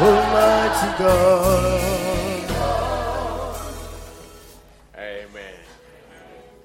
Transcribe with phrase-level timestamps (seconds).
[0.00, 2.50] Almighty God.
[4.96, 5.54] Amen.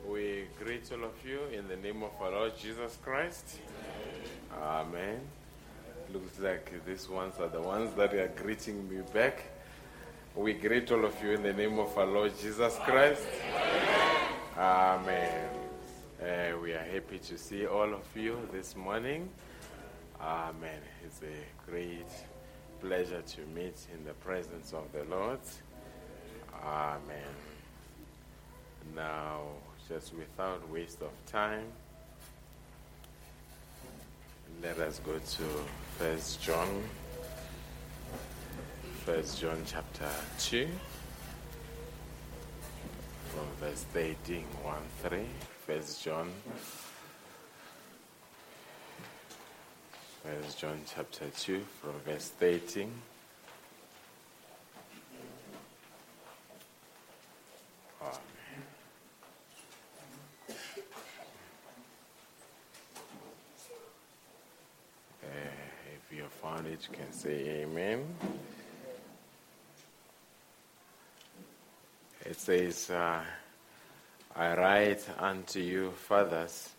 [0.07, 3.57] We greet all of you in the name of our Lord Jesus Christ.
[4.55, 5.19] Amen.
[6.13, 9.45] Looks like these ones are the ones that are greeting me back.
[10.35, 13.25] We greet all of you in the name of our Lord Jesus Christ.
[14.55, 15.49] Amen.
[16.21, 19.27] Uh, we are happy to see all of you this morning.
[20.21, 20.81] Amen.
[21.03, 22.05] It's a great
[22.83, 25.39] pleasure to meet in the presence of the Lord.
[26.61, 27.33] Amen.
[28.93, 29.43] Now,
[29.87, 31.67] just without waste of time,
[34.61, 35.43] let us go to
[35.97, 36.67] First John.
[39.05, 40.67] First John chapter 2
[43.29, 45.25] from verse 18, 1 3.
[45.65, 46.29] First John.
[50.23, 52.89] First John chapter 2 from verse 13.
[58.01, 58.13] Amen.
[65.21, 65.27] Uh,
[65.93, 68.05] if you found it, you can say amen.
[72.25, 73.19] It says, uh,
[74.37, 76.69] I write unto you, fathers,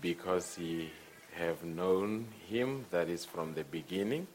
[0.00, 0.90] because ye
[1.38, 4.26] have known him that is from the beginning.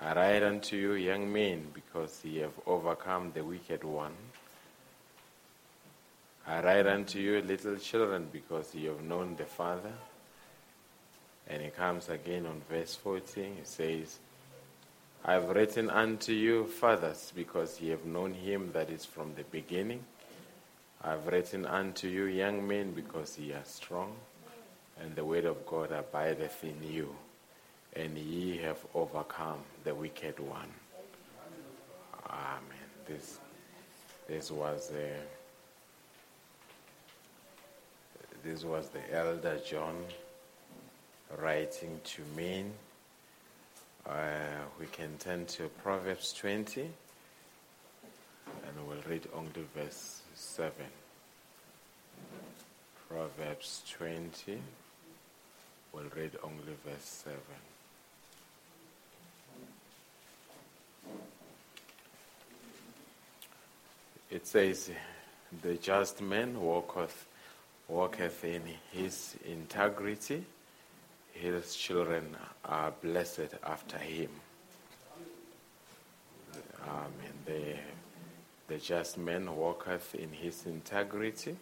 [0.00, 4.14] I write unto you, young men, because ye have overcome the wicked one.
[6.46, 9.92] I write unto you, little children, because ye have known the Father.
[11.48, 13.56] And it comes again on verse 14.
[13.60, 14.18] It says,
[15.24, 19.42] I have written unto you, fathers, because ye have known him that is from the
[19.44, 20.04] beginning.
[21.02, 24.14] I have written unto you, young men, because ye are strong,
[25.00, 27.14] and the word of God abideth in you,
[27.94, 30.72] and ye have overcome the wicked one.
[32.28, 32.88] Amen.
[33.06, 33.38] This,
[34.28, 35.12] this was a,
[38.46, 39.96] this was the elder John
[41.38, 42.72] writing to men.
[44.06, 46.88] Uh, we can turn to Proverbs 20
[48.68, 50.72] and we'll read only verse 7.
[53.08, 54.58] Proverbs 20,
[55.92, 57.38] we'll read only verse 7.
[64.30, 64.90] It says,
[65.62, 67.26] The just man walketh,
[67.88, 68.62] walketh in
[68.92, 70.44] his integrity
[71.38, 74.30] his children are blessed after him.
[76.82, 77.32] Amen.
[77.46, 77.76] The,
[78.66, 81.56] the just man walketh in his integrity,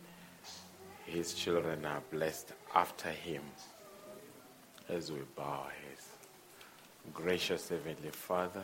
[1.05, 3.43] his children are blessed after him.
[4.89, 6.07] As we bow our heads.
[7.13, 8.63] Gracious Heavenly Father,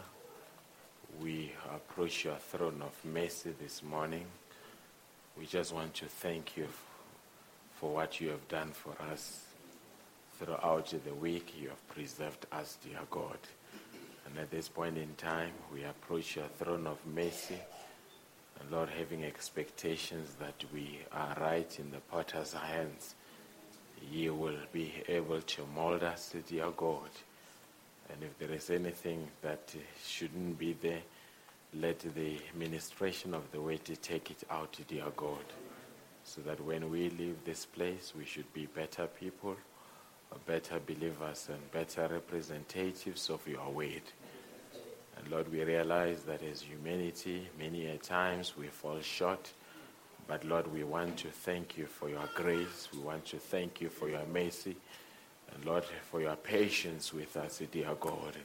[1.21, 4.27] we approach your throne of mercy this morning.
[5.37, 6.69] We just want to thank you
[7.75, 9.47] for what you have done for us
[10.38, 13.39] throughout the week you have preserved us, dear God.
[14.25, 17.59] And at this point in time, we approach your throne of mercy.
[18.60, 23.16] And Lord, having expectations that we are right in the potter's hands,
[24.11, 27.11] you will be able to mold us, to dear God.
[28.11, 29.75] And if there is anything that
[30.05, 31.03] shouldn't be there,
[31.75, 35.45] let the ministration of the word take it out, dear God.
[36.25, 39.57] So that when we leave this place, we should be better people
[40.47, 44.03] better believers and better representatives of your word.
[45.17, 49.53] And Lord, we realize that as humanity, many a times we fall short.
[50.27, 52.88] But Lord, we want to thank you for your grace.
[52.93, 54.77] We want to thank you for your mercy.
[55.55, 58.37] And Lord, for your patience with us, dear God.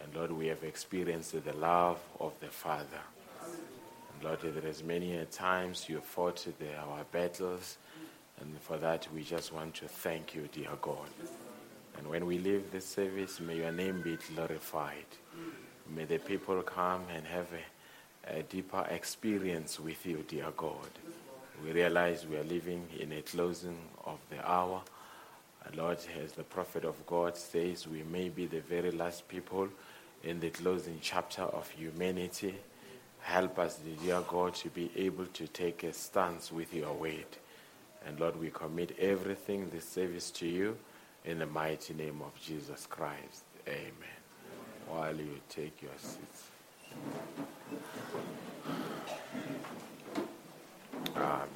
[0.00, 3.02] And Lord, we have experienced the love of the Father.
[3.44, 7.76] And Lord, there is many times you fought the, our battles.
[8.40, 11.08] And for that, we just want to thank you, dear God.
[11.98, 15.04] And when we leave this service, may your name be glorified.
[15.94, 17.62] May the people come and have a,
[18.28, 20.88] a deeper experience with you, dear God.
[21.64, 24.82] We realize we are living in a closing of the hour.
[25.74, 29.68] Lord, as the prophet of God says, we may be the very last people
[30.24, 32.54] in the closing chapter of humanity.
[33.20, 37.26] Help us, dear God, to be able to take a stance with your word.
[38.06, 40.76] And Lord, we commit everything, this service to you
[41.24, 43.44] in the mighty name of Jesus Christ.
[43.68, 43.92] Amen.
[44.88, 46.51] While you take your seats.
[51.16, 51.48] Amen.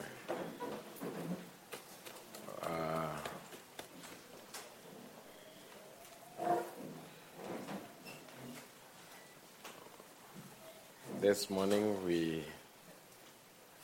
[11.20, 12.44] This morning we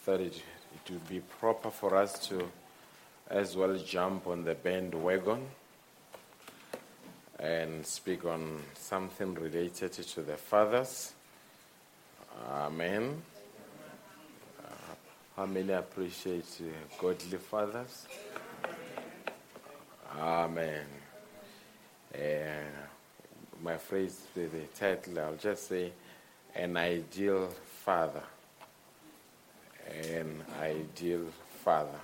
[0.05, 2.49] thought it, it would be proper for us to
[3.29, 5.47] as well jump on the bandwagon
[7.39, 11.15] and speak on something related to the fathers.
[12.41, 13.23] Amen.
[14.59, 14.95] Uh,
[15.37, 18.07] how many appreciate uh, godly fathers?
[20.19, 20.87] Amen.
[22.15, 22.19] Uh,
[23.63, 25.93] my phrase, the, the title, I'll just say,
[26.55, 27.49] an ideal
[27.85, 28.23] father.
[29.89, 31.27] An ideal
[31.65, 32.01] father.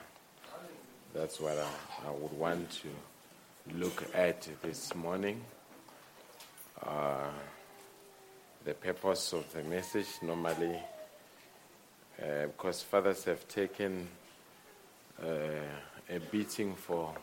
[1.14, 2.88] That's what I, I would want to
[3.74, 5.40] look at this morning.
[6.82, 7.28] Uh,
[8.68, 10.78] the purpose of the message normally,
[12.22, 14.06] uh, because fathers have taken
[15.24, 15.26] uh,
[16.10, 17.14] a beating for,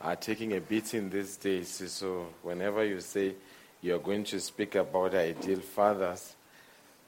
[0.00, 1.80] are taking a beating these days.
[1.92, 3.34] So whenever you say
[3.80, 6.34] you're going to speak about ideal fathers,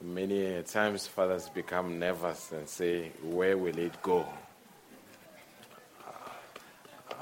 [0.00, 4.28] many times fathers become nervous and say, Where will it go?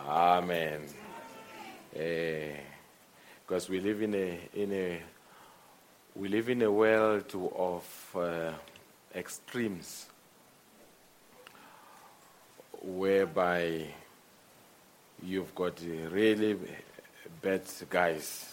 [0.06, 0.82] Amen.
[1.90, 5.02] Because uh, we live in a, in a
[6.18, 8.50] we live in a world of uh,
[9.14, 10.06] extremes
[12.82, 13.86] whereby
[15.22, 15.80] you've got
[16.10, 16.58] really
[17.40, 18.52] bad guys,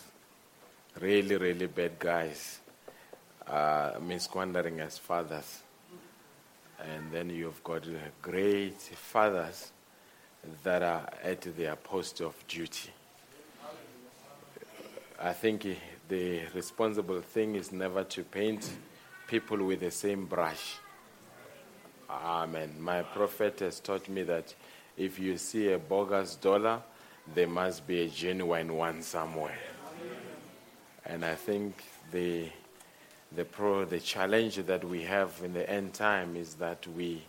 [1.00, 2.60] really, really bad guys,
[3.48, 5.64] uh, misquandering as fathers.
[6.80, 7.84] And then you've got
[8.22, 9.72] great fathers
[10.64, 12.92] that are at their post of duty.
[15.20, 15.66] I think
[16.08, 18.70] the responsible thing is never to paint
[19.28, 20.78] people with the same brush.
[22.10, 22.76] Amen.
[22.80, 24.54] My prophet has taught me that
[24.98, 26.82] if you see a bogus dollar,
[27.34, 29.58] there must be a genuine one somewhere.
[31.06, 32.50] And I think the
[33.36, 37.24] the pro the challenge that we have in the end time is that we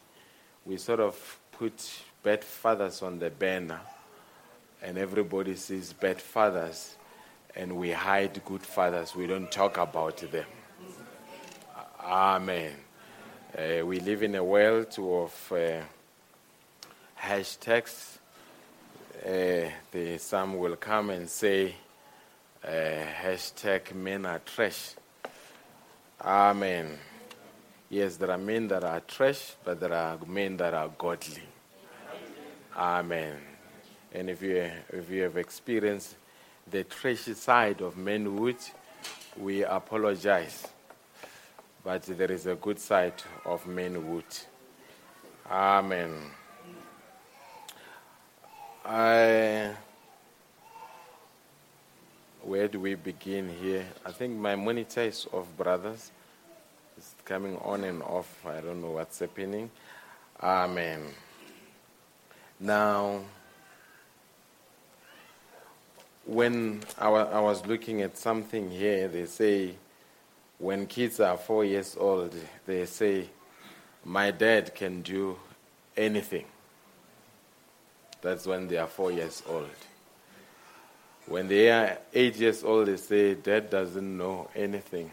[0.64, 3.81] we sort of put bad fathers on the banner,
[4.82, 6.96] and everybody sees bad fathers,
[7.56, 9.17] and we hide good fathers.
[9.17, 10.44] We don't talk about them.
[12.00, 12.73] Amen.
[13.56, 15.81] Uh, we live in a world of uh,
[17.19, 18.19] hashtags.
[19.25, 21.75] Uh, the, some will come and say,
[22.62, 24.94] uh, hashtag men are trash.
[26.20, 26.99] Amen.
[27.88, 31.43] Yes, there are men that are trash, but there are men that are godly.
[32.76, 33.37] Amen.
[34.12, 36.17] And if you, if you have experienced
[36.71, 38.57] the trashy side of manhood,
[39.39, 40.67] we apologize.
[41.85, 44.25] But there is a good side of manhood.
[45.49, 46.13] Amen.
[48.85, 49.75] I,
[52.43, 53.85] where do we begin here?
[54.05, 56.11] I think my monitor is off, brothers.
[56.97, 58.45] It's coming on and off.
[58.47, 59.71] I don't know what's happening.
[60.43, 61.03] Amen.
[62.59, 63.21] Now,
[66.26, 69.76] when I, I was looking at something here, they say
[70.58, 72.34] when kids are four years old,
[72.67, 73.28] they say,
[74.05, 75.38] My dad can do
[75.96, 76.46] anything.
[78.23, 79.70] That's when they are four years old.
[81.26, 85.11] When they are eight years old, they say, Dad doesn't know anything.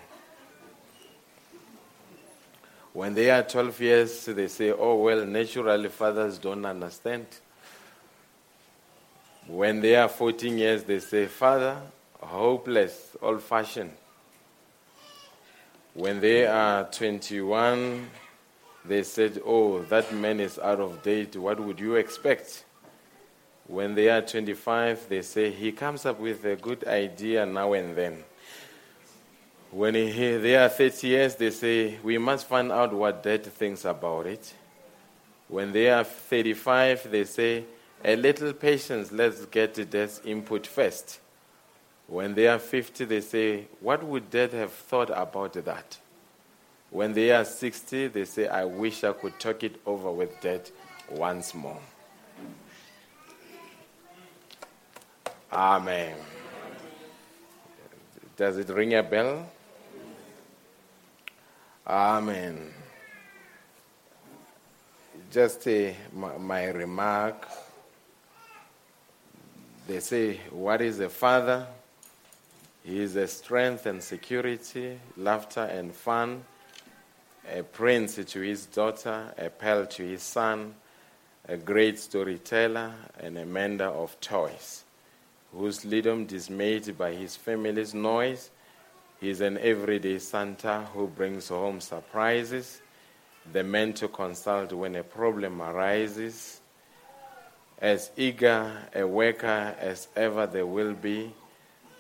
[2.94, 7.26] When they are 12 years, they say, oh, well, naturally fathers don't understand.
[9.48, 11.82] When they are 14 years, they say, Father,
[12.20, 13.92] hopeless, old fashioned.
[15.94, 18.10] When they are 21,
[18.86, 21.36] they said, Oh, that man is out of date.
[21.36, 22.64] What would you expect?
[23.68, 27.96] When they are 25, they say, He comes up with a good idea now and
[27.96, 28.24] then.
[29.74, 34.28] When they are 30 years, they say, we must find out what dad thinks about
[34.28, 34.54] it.
[35.48, 37.66] When they are 35, they say,
[38.04, 41.20] a little patience, let's get dad's input first.
[42.08, 45.98] When they are 50, they say, what would dad have thought about that?
[46.90, 50.70] When they are 60, they say, I wish I could talk it over with dad
[51.10, 51.80] once more.
[55.52, 56.16] Amen.
[58.36, 59.50] Does it ring a bell?
[61.88, 62.74] Amen.
[65.32, 67.48] Just uh, my, my remark.
[69.88, 71.68] They say, What is a father?
[72.84, 76.44] He is a strength and security, laughter and fun,
[77.50, 80.76] a prince to his daughter, a pal to his son,
[81.48, 84.84] a great storyteller, and a mender of toys,
[85.54, 88.50] whose is dismayed by his family's noise
[89.24, 92.82] He's an everyday Santa who brings home surprises,
[93.54, 96.60] the man to consult when a problem arises.
[97.80, 101.34] As eager a worker as ever there will be,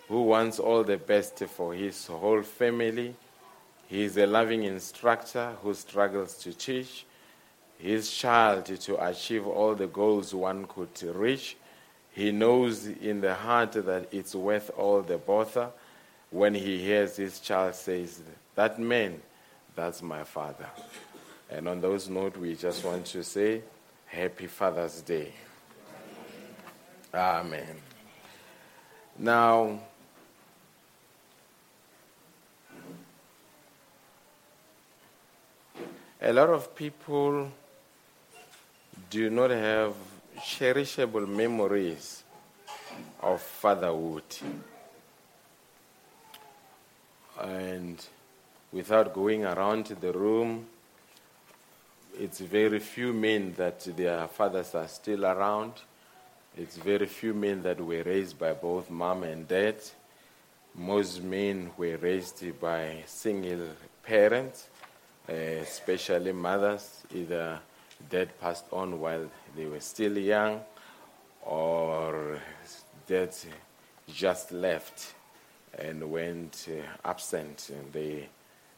[0.07, 3.15] who wants all the best for his whole family.
[3.87, 7.05] He is a loving instructor who struggles to teach
[7.77, 11.57] his child to achieve all the goals one could reach.
[12.11, 15.69] He knows in the heart that it's worth all the bother
[16.29, 18.21] when he hears his child says,
[18.55, 19.21] That man,
[19.75, 20.69] that's my father.
[21.49, 23.61] And on those notes, we just want to say,
[24.05, 25.33] Happy Father's Day.
[27.13, 27.77] Amen.
[29.19, 29.79] Now,
[36.21, 37.51] a lot of people
[39.09, 39.93] do not have
[40.39, 42.23] cherishable memories
[43.21, 44.23] of fatherhood
[47.41, 48.03] and
[48.71, 50.65] without going around the room,
[52.17, 55.73] it's very few men that their fathers are still around.
[56.55, 59.77] It's very few men that were raised by both mom and dad.
[60.75, 63.69] Most men were raised by single
[64.03, 64.67] parents,
[65.27, 67.05] uh, especially mothers.
[67.11, 67.59] Either
[68.07, 70.61] dad passed on while they were still young,
[71.41, 72.39] or
[73.07, 73.33] dad
[74.13, 75.15] just left
[75.79, 77.71] and went uh, absent.
[77.73, 78.29] And they,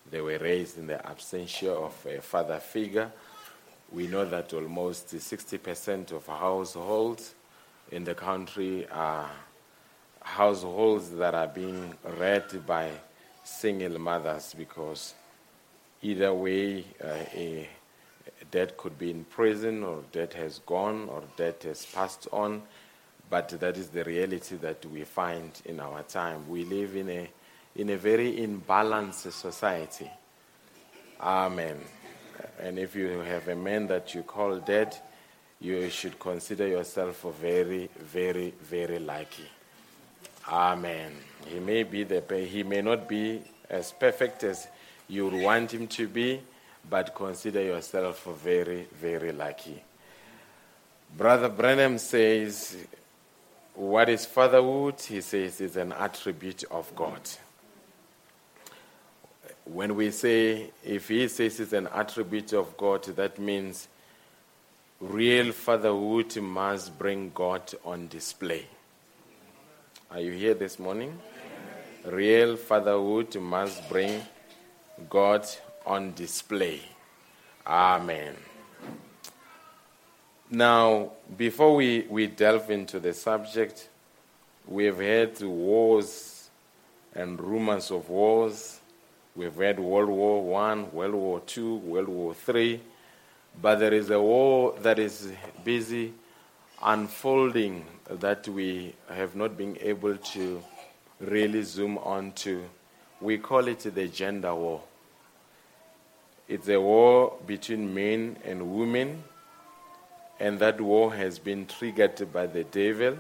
[0.10, 3.12] they were raised in the absentia of a father figure.
[3.91, 7.35] We know that almost 60% of households
[7.92, 9.30] in the country are
[10.22, 12.92] households that are being read by
[13.44, 15.13] single mothers because
[16.01, 17.70] either way, uh, a
[18.51, 22.62] dad could be in prison or dad has gone or dad has passed on
[23.30, 26.48] but that is the reality that we find in our time.
[26.48, 27.30] We live in a,
[27.75, 30.10] in a very imbalanced society.
[31.20, 31.80] Amen.
[32.60, 34.96] And if you have a man that you call dead,
[35.59, 39.50] you should consider yourself very, very, very lucky.
[40.47, 41.13] Amen.
[41.47, 44.67] He may be the he may not be as perfect as
[45.07, 46.41] you would want him to be,
[46.89, 49.81] but consider yourself very, very lucky.
[51.17, 52.77] Brother Branham says
[53.75, 55.01] what is fatherhood?
[55.01, 57.19] He says is an attribute of God.
[59.65, 63.89] When we say, if he says it's an attribute of God, that means
[65.01, 68.65] real fatherhood must bring God on display.
[70.09, 71.19] Are you here this morning?
[72.05, 74.21] Real fatherhood must bring
[75.09, 75.45] God
[75.85, 76.81] on display.
[77.67, 78.35] Amen.
[80.49, 83.89] Now, before we, we delve into the subject,
[84.67, 86.49] we've had wars
[87.13, 88.79] and rumors of wars.
[89.35, 92.79] We've had World War One, World War Two, World War Three,
[93.62, 95.31] but there is a war that is
[95.63, 96.13] busy
[96.83, 100.63] unfolding that we have not been able to
[101.19, 102.63] really zoom on to.
[103.21, 104.81] We call it the gender war.
[106.47, 109.24] It's a war between men and women
[110.39, 113.17] and that war has been triggered by the devil.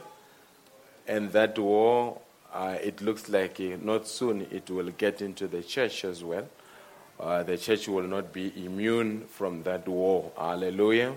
[1.07, 2.19] And that war,
[2.53, 6.47] uh, it looks like uh, not soon it will get into the church as well.
[7.19, 10.31] Uh, the church will not be immune from that war.
[10.37, 11.13] Hallelujah.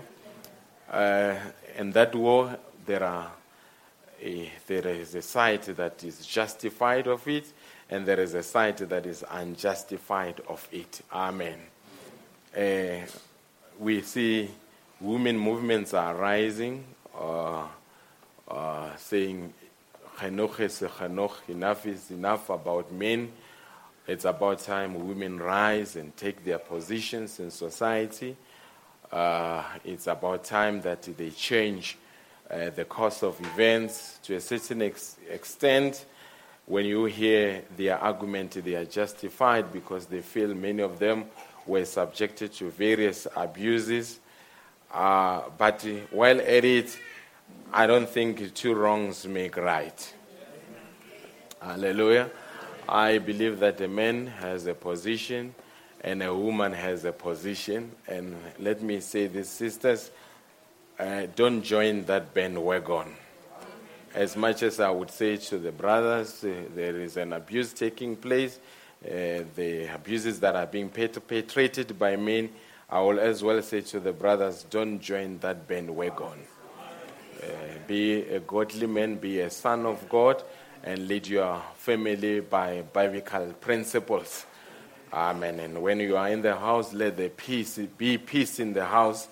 [0.89, 1.35] Uh,
[1.93, 3.31] that war, there are
[4.21, 7.51] a, there is a side that is justified of it,
[7.89, 11.01] and there is a side that is unjustified of it.
[11.11, 11.59] Amen.
[12.55, 13.05] Uh,
[13.77, 14.49] we see
[14.99, 16.83] women movements are rising,
[17.17, 17.65] uh,
[18.47, 19.53] uh, saying
[21.49, 23.31] enough is enough about men.
[24.09, 28.35] It's about time women rise and take their positions in society.
[29.11, 31.97] Uh, it's about time that they change
[32.49, 36.05] uh, the course of events to a certain ex- extent.
[36.65, 41.25] When you hear their argument, they are justified because they feel many of them
[41.65, 44.19] were subjected to various abuses
[44.91, 46.97] uh, but while at it,
[47.71, 50.13] I don't think two wrongs make right.
[51.61, 52.31] Hallelujah.
[52.91, 55.53] I believe that a man has a position
[56.01, 57.91] and a woman has a position.
[58.07, 60.11] And let me say this, sisters,
[60.97, 63.15] uh, don't join that bandwagon.
[64.13, 68.15] As much as I would say to the brothers, uh, there is an abuse taking
[68.15, 68.59] place,
[69.05, 72.49] uh, the abuses that are being perpetrated by men
[72.91, 76.39] I will as well say to the brothers, don't join that bandwagon.
[77.41, 77.47] Uh,
[77.87, 80.41] be a godly man, be a son of God,
[80.83, 84.45] and lead your family by biblical principles.
[85.11, 85.59] Amen.
[85.59, 89.27] And when you are in the house, let the peace be peace in the house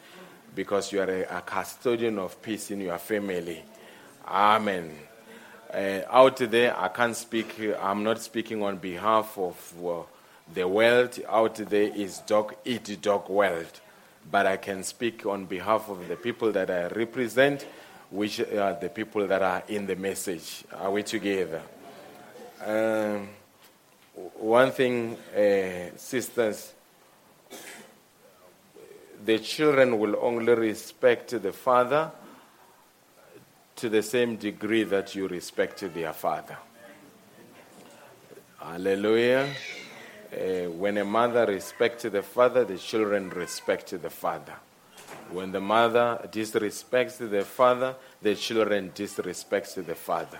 [0.55, 3.63] because you are a, a custodian of peace in your family.
[4.27, 4.91] Amen.
[5.71, 10.01] Uh, out there, I can't speak, I'm not speaking on behalf of uh,
[10.53, 11.19] the world.
[11.29, 13.81] Out there is dog eat dog world.
[14.29, 17.65] But I can speak on behalf of the people that I represent,
[18.09, 20.63] which are the people that are in the message.
[20.73, 21.61] Are we together?
[22.65, 23.29] Um,
[24.35, 26.73] one thing, uh, sisters,
[29.23, 32.11] the children will only respect the father
[33.75, 36.57] to the same degree that you respect their father.
[38.59, 39.49] Hallelujah.
[40.33, 44.55] Uh, when a mother respects the father, the children respect the father.
[45.31, 50.39] When the mother disrespects the father, the children disrespect the father.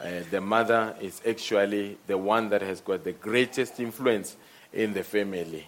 [0.00, 4.36] Uh, the mother is actually the one that has got the greatest influence
[4.72, 5.66] in the family.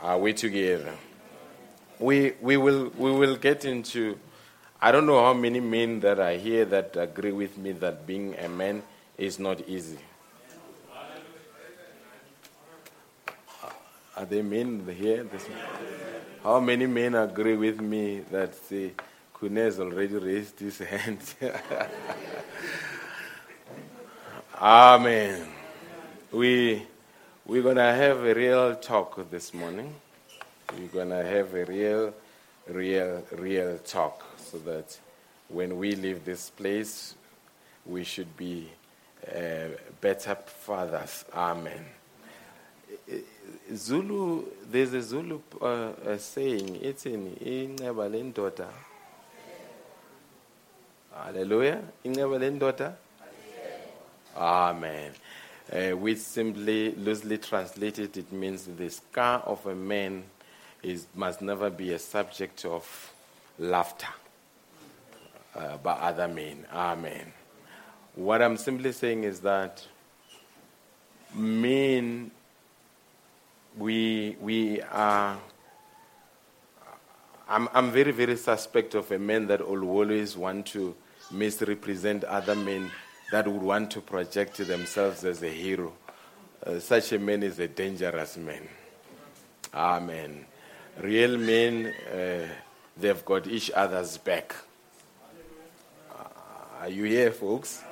[0.00, 0.94] Are we together?
[1.98, 4.18] We, we, will, we will get into,
[4.80, 8.36] I don't know how many men that are here that agree with me that being
[8.36, 8.82] a man
[9.18, 9.98] is not easy.
[14.16, 15.24] Are there men here?
[15.24, 15.46] This,
[16.42, 18.92] how many men agree with me that the
[19.34, 21.18] Kunez already raised his hand?
[24.58, 25.46] Amen.
[26.32, 26.82] We,
[27.44, 29.94] we're going to have a real talk this morning.
[30.78, 32.14] We're going to have a real,
[32.68, 34.98] real, real talk so that
[35.48, 37.16] when we leave this place,
[37.84, 38.70] we should be
[39.28, 41.26] uh, better fathers.
[41.34, 41.84] Amen.
[43.74, 48.68] Zulu, there's a Zulu uh, saying, it's in Ineba daughter.
[51.12, 51.82] Hallelujah.
[52.04, 52.94] Ineba daughter.
[54.36, 55.12] Amen.
[55.72, 60.22] Uh, which simply, loosely translated, it means the scar of a man
[60.82, 63.12] is, must never be a subject of
[63.58, 64.06] laughter
[65.56, 66.64] uh, by other men.
[66.72, 67.32] Amen.
[68.14, 69.84] What I'm simply saying is that
[71.34, 72.30] men,
[73.76, 75.38] we, we are.
[77.48, 80.96] I'm, I'm very, very suspect of a man that will always want to
[81.30, 82.90] misrepresent other men
[83.30, 85.92] that would want to project themselves as a hero.
[86.64, 88.68] Uh, such a man is a dangerous man.
[89.74, 90.46] Amen.
[91.00, 92.46] Real men, uh,
[92.96, 94.54] they've got each other's back.
[96.10, 96.24] Uh,
[96.80, 97.82] are you here, folks?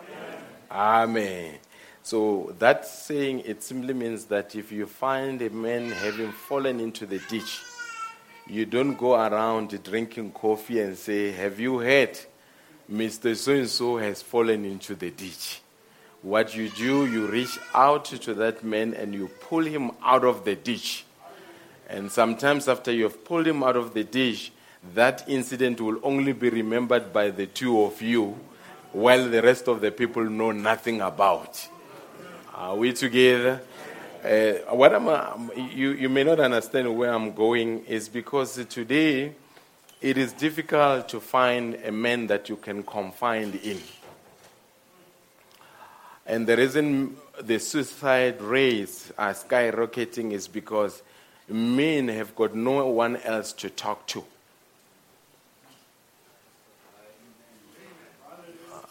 [0.70, 1.58] Amen.
[2.04, 7.06] So that saying, it simply means that if you find a man having fallen into
[7.06, 7.62] the ditch,
[8.46, 12.18] you don't go around drinking coffee and say, Have you heard?
[12.92, 13.34] Mr.
[13.34, 15.62] So and so has fallen into the ditch.
[16.20, 20.44] What you do, you reach out to that man and you pull him out of
[20.44, 21.06] the ditch.
[21.88, 24.52] And sometimes, after you have pulled him out of the ditch,
[24.94, 28.38] that incident will only be remembered by the two of you,
[28.92, 31.66] while the rest of the people know nothing about.
[32.56, 33.60] Are we together?
[34.24, 39.34] Uh, what I'm, uh, you, you may not understand where I'm going is because today
[40.00, 43.80] it is difficult to find a man that you can confide in.
[46.26, 51.02] And the reason the suicide rates are skyrocketing is because
[51.48, 54.22] men have got no one else to talk to.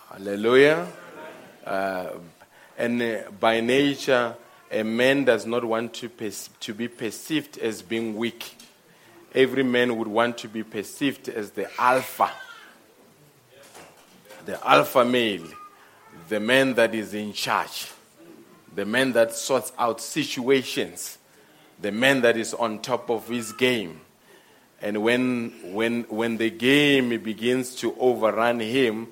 [0.09, 0.85] Hallelujah.
[1.65, 2.09] Uh,
[2.83, 4.35] and uh, by nature,
[4.71, 6.09] a man does not want to,
[6.59, 8.55] to be perceived as being weak
[9.33, 12.31] every man would want to be perceived as the alpha,
[14.45, 15.45] the alpha male,
[16.29, 17.87] the man that is in charge,
[18.75, 21.17] the man that sorts out situations,
[21.81, 23.99] the man that is on top of his game.
[24.81, 29.07] And when, when, when the game begins to overrun him,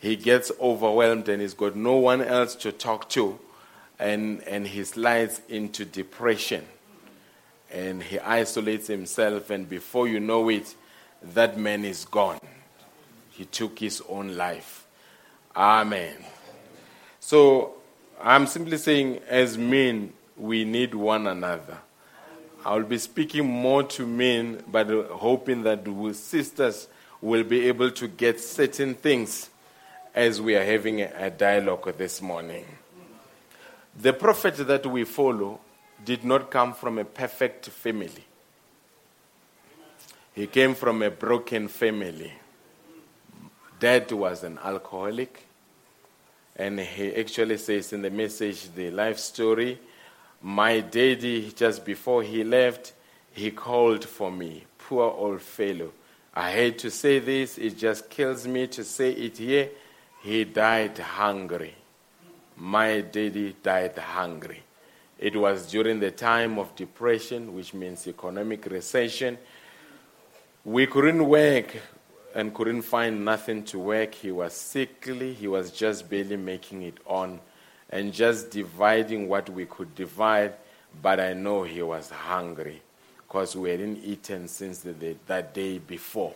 [0.00, 3.38] he gets overwhelmed and he's got no one else to talk to,
[3.98, 6.64] and, and he slides into depression
[7.70, 10.74] and he isolates himself, and before you know it,
[11.22, 12.40] that man is gone.
[13.30, 14.86] He took his own life.
[15.54, 16.16] Amen.
[17.20, 17.74] So
[18.20, 21.78] I'm simply saying, as men, we need one another.
[22.64, 26.88] I'll be speaking more to men, but hoping that we sisters
[27.20, 29.49] will be able to get certain things
[30.14, 32.64] as we are having a dialogue this morning.
[33.96, 35.60] The prophet that we follow
[36.04, 38.24] did not come from a perfect family.
[40.34, 42.32] He came from a broken family.
[43.78, 45.46] Dad was an alcoholic,
[46.56, 49.78] And he actually says in the message, the life story,
[50.42, 52.92] my daddy, just before he left,
[53.32, 54.64] he called for me.
[54.76, 55.92] Poor old fellow.
[56.34, 59.70] I hate to say this, it just kills me to say it here.
[60.22, 61.74] He died hungry.
[62.56, 64.62] My daddy died hungry.
[65.18, 69.38] It was during the time of depression, which means economic recession.
[70.62, 71.74] We couldn't work
[72.34, 74.14] and couldn't find nothing to work.
[74.14, 75.32] He was sickly.
[75.32, 77.40] He was just barely making it on
[77.88, 80.52] and just dividing what we could divide.
[81.02, 82.82] But I know he was hungry
[83.26, 86.34] because we hadn't eaten since the, that day before.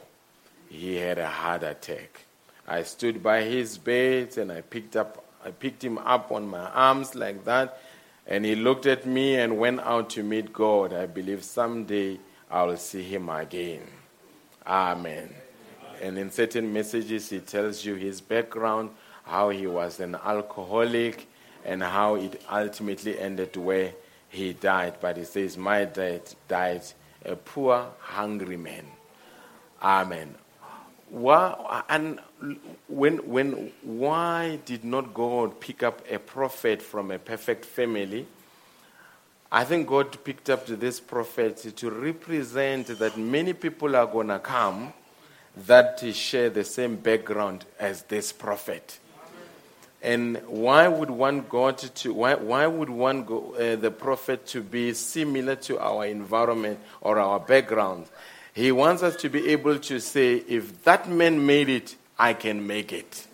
[0.71, 2.24] He had a heart attack.
[2.67, 6.71] I stood by his bed and I picked up I picked him up on my
[6.71, 7.79] arms like that
[8.27, 10.93] and he looked at me and went out to meet God.
[10.93, 12.19] I believe someday
[12.51, 13.83] I'll see him again.
[14.67, 15.29] Amen.
[16.01, 18.91] And in certain messages, he tells you his background,
[19.25, 21.27] how he was an alcoholic,
[21.65, 23.93] and how it ultimately ended where
[24.29, 24.95] he died.
[25.01, 26.83] But he says, My dad died
[27.25, 28.87] a poor, hungry man.
[29.83, 30.35] Amen.
[31.11, 32.19] Why, and
[32.89, 38.27] when, when, why did not God pick up a prophet from a perfect family?
[39.53, 44.41] I think God picked up this prophet to represent that many people are going to
[44.41, 44.93] come
[45.67, 48.99] that share the same background as this prophet.
[50.03, 54.61] And why would one God to why, why would one go uh, the prophet to
[54.61, 58.07] be similar to our environment or our background?
[58.55, 62.67] He wants us to be able to say, if that man made it, I can
[62.67, 63.27] make it.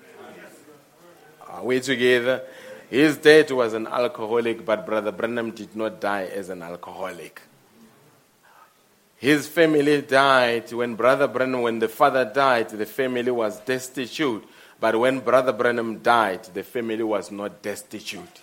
[1.47, 2.43] Are we together?
[2.89, 7.43] His dad was an alcoholic, but Brother Branham did not die as an alcoholic.
[9.17, 14.43] His family died when Brother Branham, when the father died, the family was destitute.
[14.81, 18.41] But when Brother Branham died, the family was not destitute.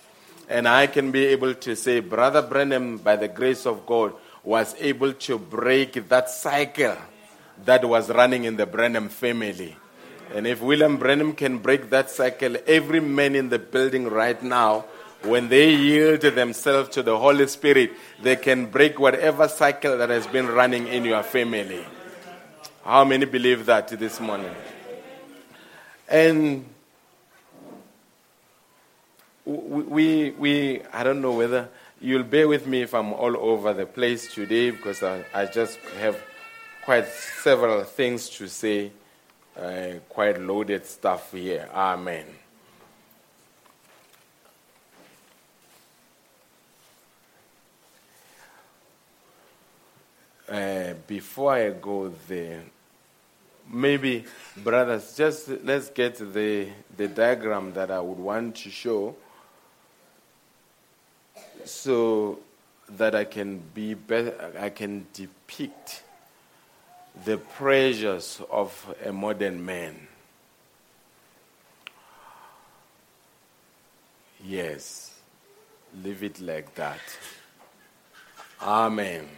[0.48, 4.74] And I can be able to say, Brother Branham, by the grace of God, was
[4.78, 6.96] able to break that cycle
[7.64, 9.76] that was running in the Branham family.
[10.34, 14.84] And if William Branham can break that cycle, every man in the building right now
[15.22, 20.26] when they yield themselves to the Holy Spirit, they can break whatever cycle that has
[20.26, 21.84] been running in your family.
[22.84, 24.54] How many believe that this morning?
[26.08, 26.66] And
[29.44, 31.68] we, we, I don't know whether
[32.00, 35.78] you'll bear with me if I'm all over the place today because I, I just
[35.98, 36.20] have
[36.84, 38.92] quite several things to say,
[39.60, 41.68] uh, quite loaded stuff here.
[41.74, 42.24] Amen.
[50.48, 52.62] Uh, before I go there,
[53.70, 54.24] maybe,
[54.56, 59.14] brothers, just let's get the, the diagram that I would want to show
[61.70, 62.38] so
[62.90, 66.02] that I can be better, I can depict
[67.24, 70.08] the pressures of a modern man.
[74.44, 75.14] Yes,
[76.02, 77.00] leave it like that.
[78.62, 79.28] Amen.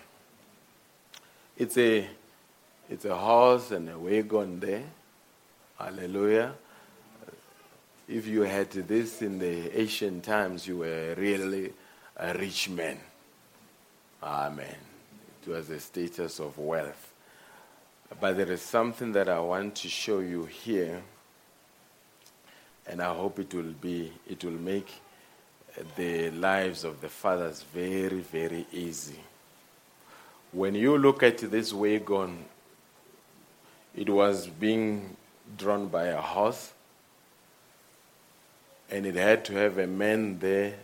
[1.57, 2.07] It's a,
[2.89, 4.85] it's a horse and a wagon there.
[5.79, 6.53] Hallelujah.
[8.09, 11.73] If you had this in the ancient times, you were really
[12.21, 13.01] a rich man.
[14.23, 14.77] Amen.
[15.43, 17.13] It was a status of wealth.
[18.21, 21.03] But there is something that I want to show you here,
[22.87, 24.93] and I hope it will be, it will make
[25.97, 29.21] the lives of the fathers very, very easy.
[30.53, 32.45] When you look at this wagon,
[33.97, 35.17] it was being
[35.57, 36.75] drawn by a horse,
[38.91, 40.75] and it had to have a man there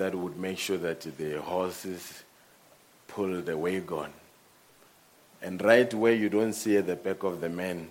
[0.00, 2.22] that would make sure that the horses
[3.06, 4.10] pull the wagon.
[5.42, 7.90] And right where you don't see at the back of the man,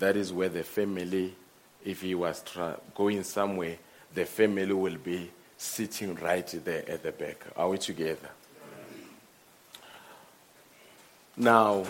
[0.00, 1.32] that is where the family,
[1.84, 3.76] if he was tra- going somewhere,
[4.12, 7.44] the family will be sitting right there at the back.
[7.56, 8.30] Are we together?
[11.36, 11.84] Now,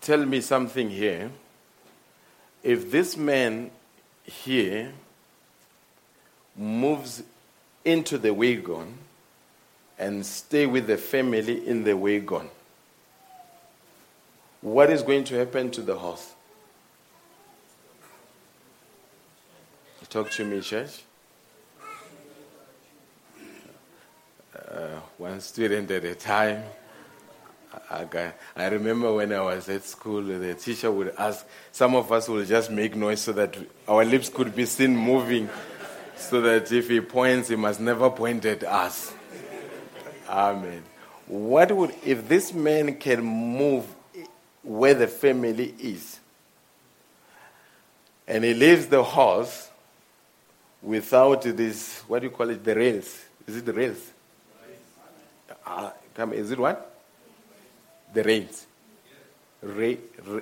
[0.00, 1.32] tell me something here.
[2.62, 3.72] If this man
[4.24, 4.92] here
[6.56, 7.22] moves
[7.84, 8.98] into the wagon
[9.98, 12.48] and stay with the family in the wagon,
[14.60, 16.32] what is going to happen to the horse?
[20.00, 21.02] You Talk to me, church.
[24.74, 26.62] uh, one student at a time.
[27.90, 32.28] I, I remember when I was at school, the teacher would ask, some of us
[32.28, 35.48] will just make noise so that our lips could be seen moving,
[36.16, 39.12] so that if he points, he must never point at us.
[40.28, 40.82] Amen.
[41.26, 43.86] What would, if this man can move
[44.62, 46.20] where the family is,
[48.26, 49.70] and he leaves the house
[50.82, 53.22] without this, what do you call it, the rails?
[53.46, 54.10] Is it the rails?
[55.66, 56.93] Uh, come, is it what?
[58.14, 58.66] The reins.
[59.62, 59.94] Ra-
[60.26, 60.40] ra-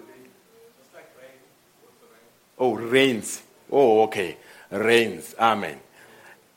[2.59, 3.43] oh, reins.
[3.71, 4.37] Oh, okay.
[4.71, 5.35] Reins.
[5.39, 5.81] Amen.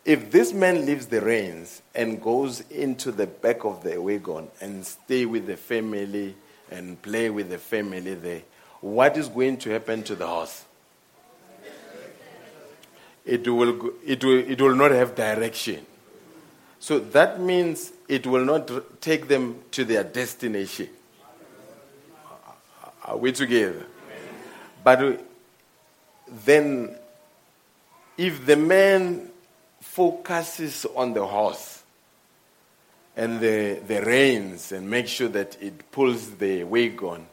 [0.04, 4.86] If this man leaves the reins and goes into the back of the wagon and
[4.86, 6.36] stay with the family
[6.70, 8.44] and play with the family there,
[8.82, 10.66] what is going to happen to the horse?
[13.26, 15.84] It will, it will, it will not have direction.
[16.78, 20.90] So that means it will not take them to their destination.
[23.06, 23.86] Are we together?
[24.84, 25.24] But
[26.28, 26.96] then,
[28.18, 29.30] if the man
[29.80, 31.84] focuses on the horse
[33.16, 37.28] and the, the reins and make sure that it pulls the wagon,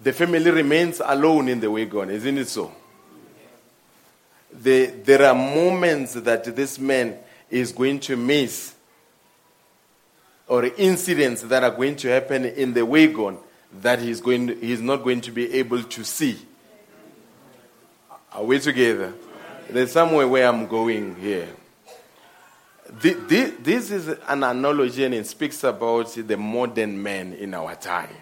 [0.00, 2.70] the family remains alone in the wagon, isn't it so?
[4.52, 7.18] The, there are moments that this man
[7.50, 8.74] is going to miss
[10.46, 13.38] or incidents that are going to happen in the wagon
[13.82, 16.38] that he's, going he's not going to be able to see.
[18.32, 19.14] Are we together?
[19.70, 21.48] There's somewhere where I'm going here.
[23.00, 28.14] This is an analogy and it speaks about the modern man in our time.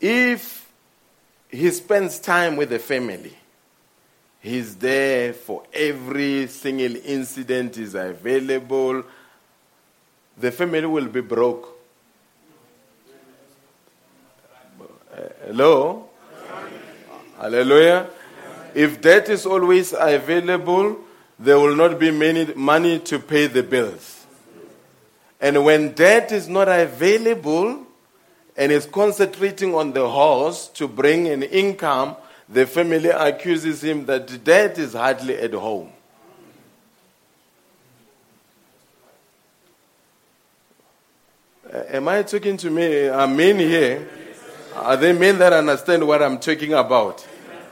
[0.00, 0.70] If
[1.50, 3.36] he spends time with the family,
[4.40, 9.02] he's there for every single incident is available,
[10.36, 11.73] the family will be broke.
[15.46, 16.08] Hello?
[17.38, 18.10] Hallelujah.
[18.74, 20.98] If debt is always available,
[21.38, 24.26] there will not be many money to pay the bills.
[25.40, 27.86] And when debt is not available
[28.56, 32.16] and is concentrating on the horse to bring an income,
[32.48, 35.92] the family accuses him that debt is hardly at home.
[41.72, 43.08] Uh, am I talking to me?
[43.08, 44.08] I men here.
[44.76, 47.20] Are they men that understand what I'm talking about?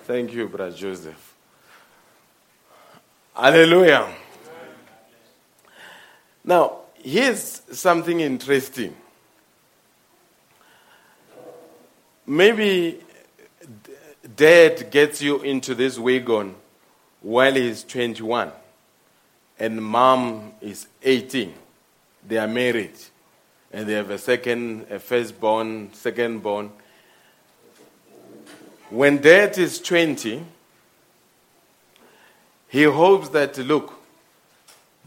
[0.05, 1.35] Thank you, Brother Joseph.
[3.35, 4.15] Hallelujah.
[6.45, 8.97] Now, here's something interesting.
[12.27, 13.01] Maybe
[14.37, 16.55] dad gets you into this wagon
[17.21, 18.53] while he's 21
[19.59, 21.53] and mom is 18.
[22.27, 22.95] They are married
[23.73, 26.71] and they have a second, a firstborn, secondborn.
[28.93, 30.45] When dad is 20,
[32.69, 33.91] he hopes that, look,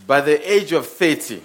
[0.07, 1.39] by the age of 30,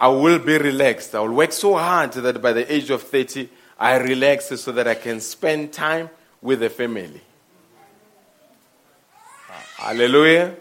[0.00, 1.14] I will be relaxed.
[1.14, 3.48] I will work so hard that by the age of 30,
[3.78, 6.10] I relax so that I can spend time
[6.42, 7.20] with the family.
[9.76, 10.56] Hallelujah.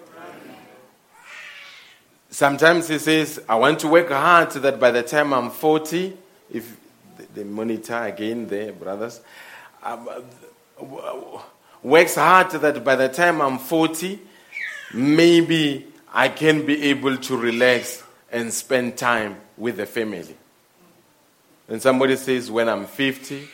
[2.30, 6.16] Sometimes he says, I want to work hard so that by the time I'm 40,
[6.52, 6.78] if
[7.34, 9.20] the monitor again there, brothers,
[9.82, 10.08] um,
[10.80, 14.20] works hard that by the time I'm 40,
[14.94, 20.36] maybe I can be able to relax and spend time with the family.
[21.68, 23.48] And somebody says, when I'm 50,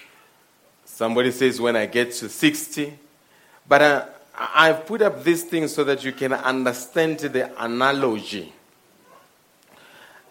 [0.85, 2.97] somebody says, when I get to 60.
[3.67, 4.05] But uh,
[4.37, 8.53] I've put up this thing so that you can understand the analogy.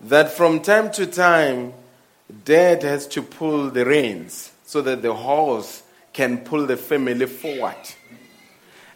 [0.01, 1.73] That from time to time,
[2.45, 5.83] dad has to pull the reins so that the horse
[6.19, 7.77] can pull the family forward.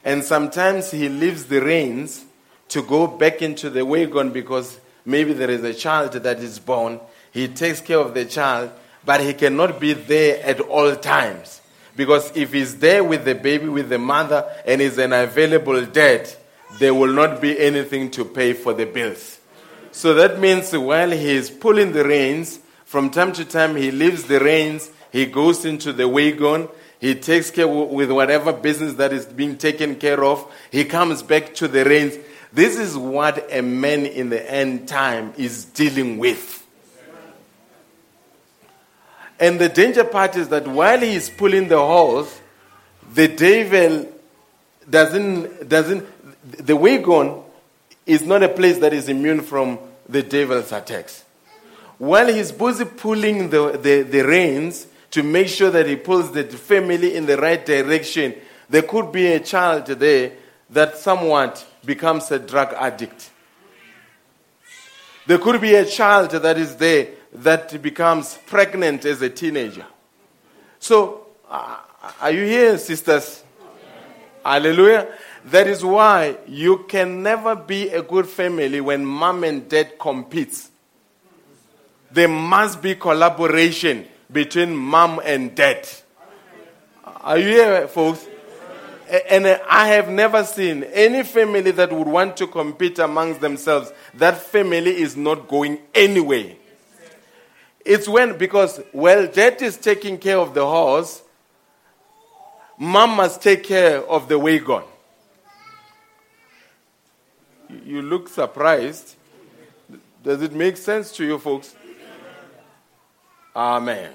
[0.04, 2.24] And sometimes he leaves the reins
[2.70, 6.98] to go back into the wagon because maybe there is a child that is born.
[7.30, 8.72] He takes care of the child,
[9.04, 11.60] but he cannot be there at all times.
[11.94, 16.28] Because if he's there with the baby, with the mother, and is an available dad,
[16.80, 19.38] there will not be anything to pay for the bills.
[19.92, 24.24] So that means while he is pulling the reins, from time to time he leaves
[24.24, 26.68] the reins, he goes into the wagon,
[27.02, 30.48] he takes care with whatever business that is being taken care of.
[30.70, 32.14] He comes back to the reins.
[32.52, 36.64] This is what a man in the end time is dealing with.
[39.40, 42.40] And the danger part is that while he is pulling the horse,
[43.12, 44.08] the devil
[44.88, 46.06] doesn't, doesn't,
[46.64, 47.42] the wagon
[48.06, 51.24] is not a place that is immune from the devil's attacks.
[51.98, 56.44] While he's busy pulling the, the, the reins to make sure that he pulls the
[56.44, 58.34] family in the right direction,
[58.68, 60.32] there could be a child there
[60.70, 63.30] that somewhat becomes a drug addict.
[65.26, 69.86] There could be a child that is there that becomes pregnant as a teenager.
[70.80, 71.76] So, uh,
[72.20, 73.44] are you here, sisters?
[74.44, 75.08] Hallelujah.
[75.44, 80.70] That is why you can never be a good family when mom and dad competes.
[82.10, 85.88] There must be collaboration between mom and dad.
[87.04, 88.26] Are you here, folks?
[89.28, 93.92] And I have never seen any family that would want to compete amongst themselves.
[94.14, 96.54] That family is not going anywhere.
[97.84, 101.22] It's when, because, well, dad is taking care of the horse,
[102.78, 104.84] mom must take care of the wagon.
[107.84, 109.16] You look surprised.
[110.22, 111.74] Does it make sense to you, folks?
[113.54, 114.12] Amen.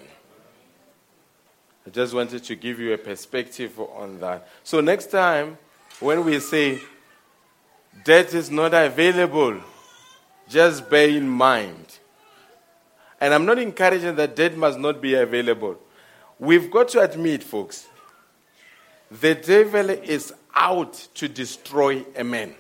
[1.88, 4.50] I just wanted to give you a perspective on that.
[4.62, 5.58] So, next time
[6.02, 6.82] when we say
[8.04, 9.62] debt is not available,
[10.50, 12.00] just bear in mind.
[13.22, 15.80] And I'm not encouraging that debt must not be available.
[16.38, 17.88] We've got to admit, folks,
[19.10, 22.54] the devil is out to destroy a man.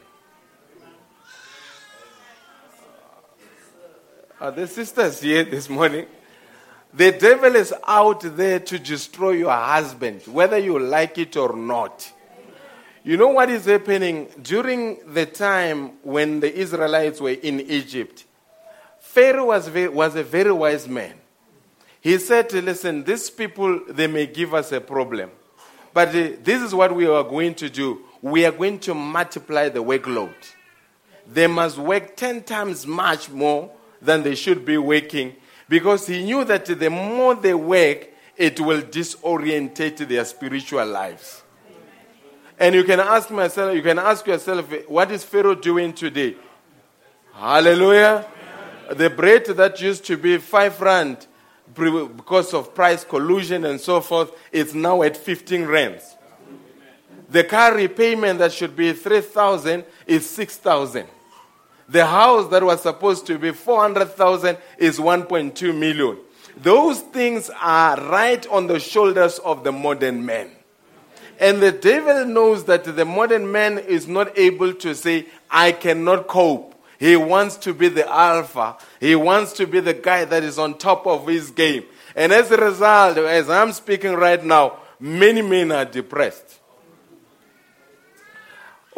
[4.39, 6.05] Are the sisters here this morning?
[6.97, 12.11] The devil is out there to destroy your husband, whether you like it or not.
[13.03, 18.25] You know what is happening during the time when the Israelites were in Egypt?
[18.99, 21.13] Pharaoh was, very, was a very wise man.
[22.01, 25.29] He said, Listen, these people, they may give us a problem.
[25.93, 28.01] But uh, this is what we are going to do.
[28.23, 30.33] We are going to multiply the workload.
[31.31, 33.69] They must work 10 times much more
[34.01, 35.35] than they should be working
[35.69, 41.43] because he knew that the more they work, it will disorientate their spiritual lives.
[42.59, 46.35] And you can ask myself, you can ask yourself, what is Pharaoh doing today?
[47.33, 48.25] Hallelujah.
[48.91, 51.27] The bread that used to be five rand
[51.73, 56.15] because of price collusion and so forth, is now at 15 rands.
[57.29, 61.05] The car repayment that should be 3,000 is 6,000.
[61.89, 66.17] The house that was supposed to be 400,000 is 1.2 million.
[66.57, 70.51] Those things are right on the shoulders of the modern man.
[71.39, 76.27] And the devil knows that the modern man is not able to say, I cannot
[76.27, 76.73] cope.
[76.99, 78.77] He wants to be the alpha.
[78.99, 81.85] He wants to be the guy that is on top of his game.
[82.15, 86.56] And as a result, as I'm speaking right now, many men are depressed.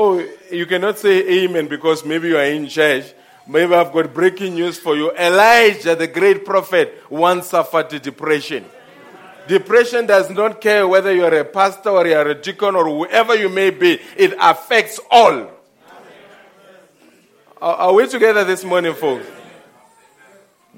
[0.01, 3.13] Oh, you cannot say amen because maybe you are in church.
[3.45, 5.11] Maybe I've got breaking news for you.
[5.11, 8.63] Elijah, the great prophet, once suffered depression.
[9.45, 12.85] Depression does not care whether you are a pastor or you are a deacon or
[12.85, 15.51] whoever you may be, it affects all.
[17.61, 19.27] Are we together this morning, folks?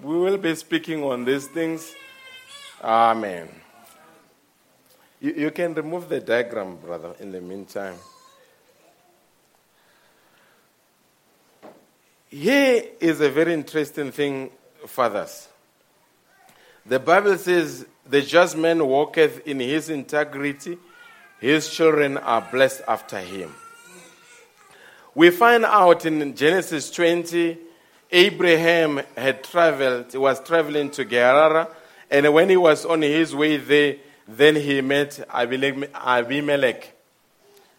[0.02, 1.94] We will be speaking on these things.
[2.84, 3.50] Amen.
[5.20, 7.98] You, you can remove the diagram, brother, in the meantime.
[12.34, 14.52] Here is a very interesting thing,
[14.88, 15.50] fathers.
[16.86, 20.78] The Bible says, The just man walketh in his integrity,
[21.42, 23.54] his children are blessed after him.
[25.14, 27.58] We find out in Genesis 20,
[28.10, 31.68] Abraham had traveled, was traveling to Gerar,
[32.10, 36.94] and when he was on his way there, then he met Abimelech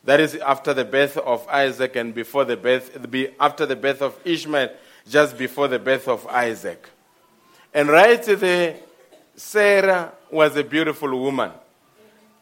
[0.04, 2.96] that is after the birth of Isaac and before the birth,
[3.38, 4.70] after the birth of Ishmael,
[5.08, 6.88] just before the birth of Isaac.
[7.72, 8.76] And right there,
[9.36, 11.52] Sarah was a beautiful woman.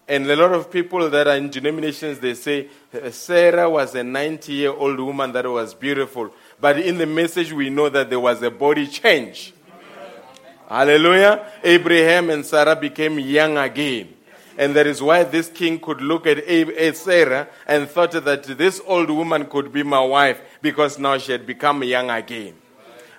[0.08, 2.68] And a lot of people that are in denominations, they say
[3.10, 6.30] Sarah was a 90 year old woman that was beautiful.
[6.60, 9.54] But in the message, we know that there was a body change.
[10.68, 11.46] Hallelujah.
[11.62, 14.14] Abraham and Sarah became young again.
[14.58, 16.38] And that is why this king could look at
[16.96, 21.46] Sarah and thought that this old woman could be my wife because now she had
[21.46, 22.54] become young again.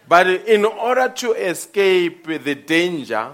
[0.07, 3.33] But in order to escape the danger,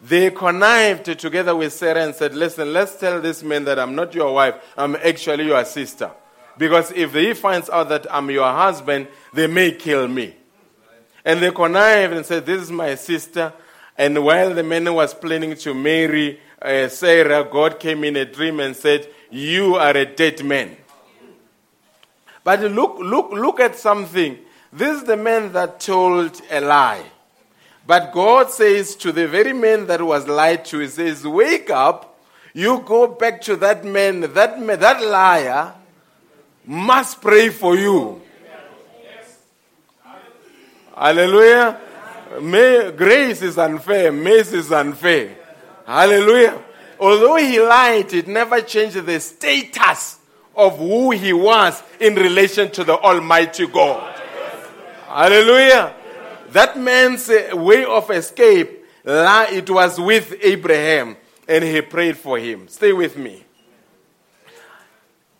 [0.00, 4.14] they connived together with Sarah and said, Listen, let's tell this man that I'm not
[4.14, 6.10] your wife, I'm actually your sister.
[6.58, 10.34] Because if he finds out that I'm your husband, they may kill me.
[11.24, 13.52] And they connived and said, This is my sister.
[13.96, 18.60] And while the man was planning to marry uh, Sarah, God came in a dream
[18.60, 20.76] and said, You are a dead man.
[22.44, 24.38] But look, look, look at something.
[24.72, 27.04] This is the man that told a lie.
[27.86, 32.20] But God says to the very man that was lied to, He says, Wake up,
[32.54, 35.74] you go back to that man, that, man, that liar
[36.64, 38.22] must pray for you.
[40.94, 41.80] Hallelujah.
[42.40, 45.36] May, grace is unfair, mercy is unfair.
[45.92, 46.58] Hallelujah.
[46.98, 50.18] Although he lied, it never changed the status
[50.56, 54.18] of who he was in relation to the Almighty God.
[55.06, 55.94] Hallelujah.
[56.48, 61.14] That man's uh, way of escape, it was with Abraham,
[61.46, 62.68] and he prayed for him.
[62.68, 63.44] Stay with me.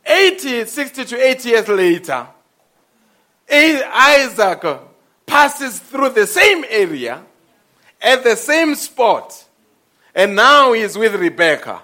[0.05, 2.27] 80, 60 to 80 years later,
[3.51, 4.81] Isaac
[5.25, 7.25] passes through the same area
[8.03, 9.42] at the same spot,
[10.15, 11.83] and now he's with Rebecca.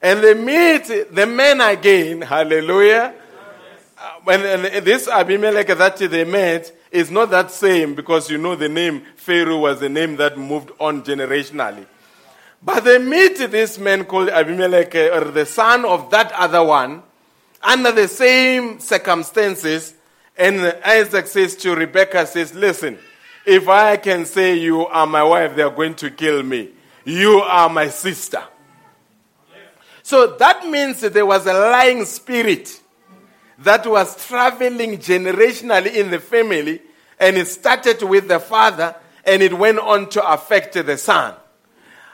[0.00, 2.22] And they meet the men again.
[2.22, 3.14] Hallelujah.
[3.98, 8.54] Uh, and, and this Abimelech that they met is not that same because you know
[8.54, 11.84] the name Pharaoh was the name that moved on generationally.
[12.62, 17.02] But they meet this man called Abimelech, uh, or the son of that other one,
[17.62, 19.94] under the same circumstances.
[20.36, 22.98] And Isaac says to Rebekah, says, listen,
[23.44, 26.70] if I can say you are my wife, they are going to kill me.
[27.08, 28.42] You are my sister.
[30.02, 32.82] So that means that there was a lying spirit
[33.60, 36.82] that was traveling generationally in the family,
[37.18, 38.94] and it started with the father
[39.24, 41.34] and it went on to affect the son.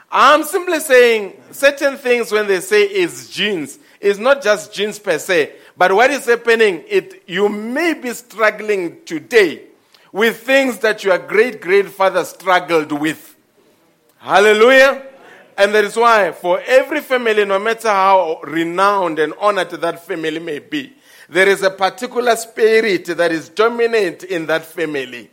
[0.09, 5.19] I'm simply saying certain things when they say it's genes, it's not just genes per
[5.19, 9.63] se, but what is happening, it, you may be struggling today
[10.13, 13.34] with things that your great grandfather struggled with.
[14.25, 15.03] Hallelujah.
[15.55, 20.39] And that is why, for every family, no matter how renowned and honored that family
[20.39, 20.93] may be,
[21.29, 25.29] there is a particular spirit that is dominant in that family.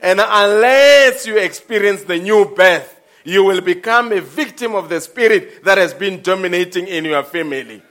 [0.00, 5.64] And unless you experience the new birth, you will become a victim of the spirit
[5.64, 7.82] that has been dominating in your family.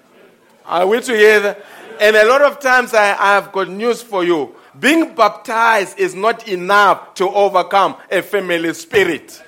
[0.65, 1.61] Are we together?
[1.99, 4.55] And a lot of times I, I have got news for you.
[4.79, 9.43] Being baptized is not enough to overcome a family spirit.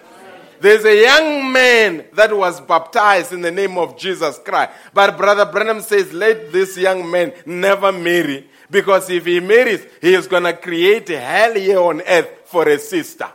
[0.62, 4.72] There's a young man that was baptized in the name of Jesus Christ.
[4.94, 8.50] But Brother Branham says, let this young man never marry.
[8.70, 12.78] Because if he marries, he is going to create hell here on earth for a
[12.78, 13.30] sister.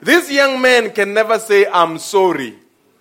[0.00, 2.56] This young man can never say, I'm sorry.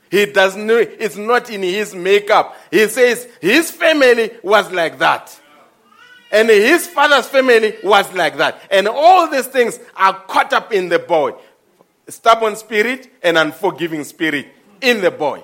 [0.09, 2.55] He doesn't know, it's not in his makeup.
[2.71, 5.39] He says his family was like that.
[6.31, 8.61] And his father's family was like that.
[8.71, 11.33] And all these things are caught up in the boy
[12.11, 14.47] stubborn spirit and unforgiving spirit
[14.81, 15.43] in the boy.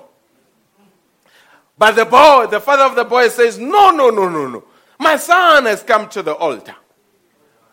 [1.78, 4.64] But the boy, the father of the boy says, No, no, no, no, no.
[4.98, 6.74] My son has come to the altar.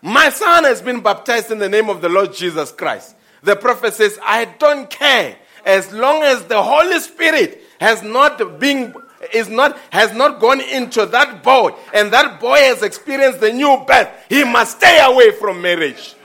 [0.01, 3.15] My son has been baptized in the name of the Lord Jesus Christ.
[3.41, 8.93] The prophet says, I don't care as long as the Holy Spirit has not been
[9.33, 13.83] is not has not gone into that boy and that boy has experienced the new
[13.87, 16.15] birth he must stay away from marriage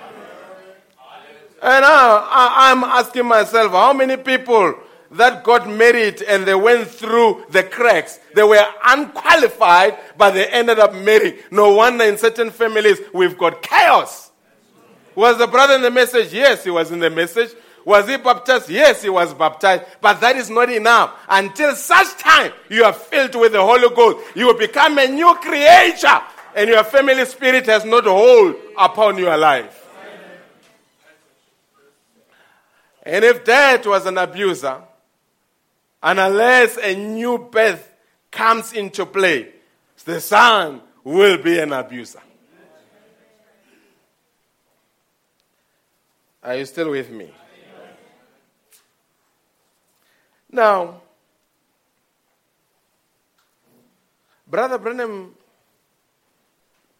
[1.63, 4.75] and I, am asking myself, how many people
[5.13, 10.79] that got married and they went through the cracks, they were unqualified, but they ended
[10.79, 11.39] up marrying.
[11.51, 14.31] No wonder in certain families we've got chaos.
[15.15, 16.33] Was the brother in the message?
[16.33, 17.51] Yes, he was in the message.
[17.85, 18.69] Was he baptized?
[18.69, 19.83] Yes, he was baptized.
[20.01, 21.19] But that is not enough.
[21.29, 25.35] Until such time you are filled with the Holy Ghost, you will become a new
[25.37, 26.21] creature,
[26.55, 29.78] and your family spirit has not hold upon your life.
[33.09, 34.83] And if that was an abuser,
[36.03, 37.91] and unless a new birth
[38.31, 39.49] comes into play,
[40.05, 42.21] the son will be an abuser.
[46.43, 47.33] Are you still with me?
[50.53, 51.01] Now,
[54.47, 55.35] Brother Branham,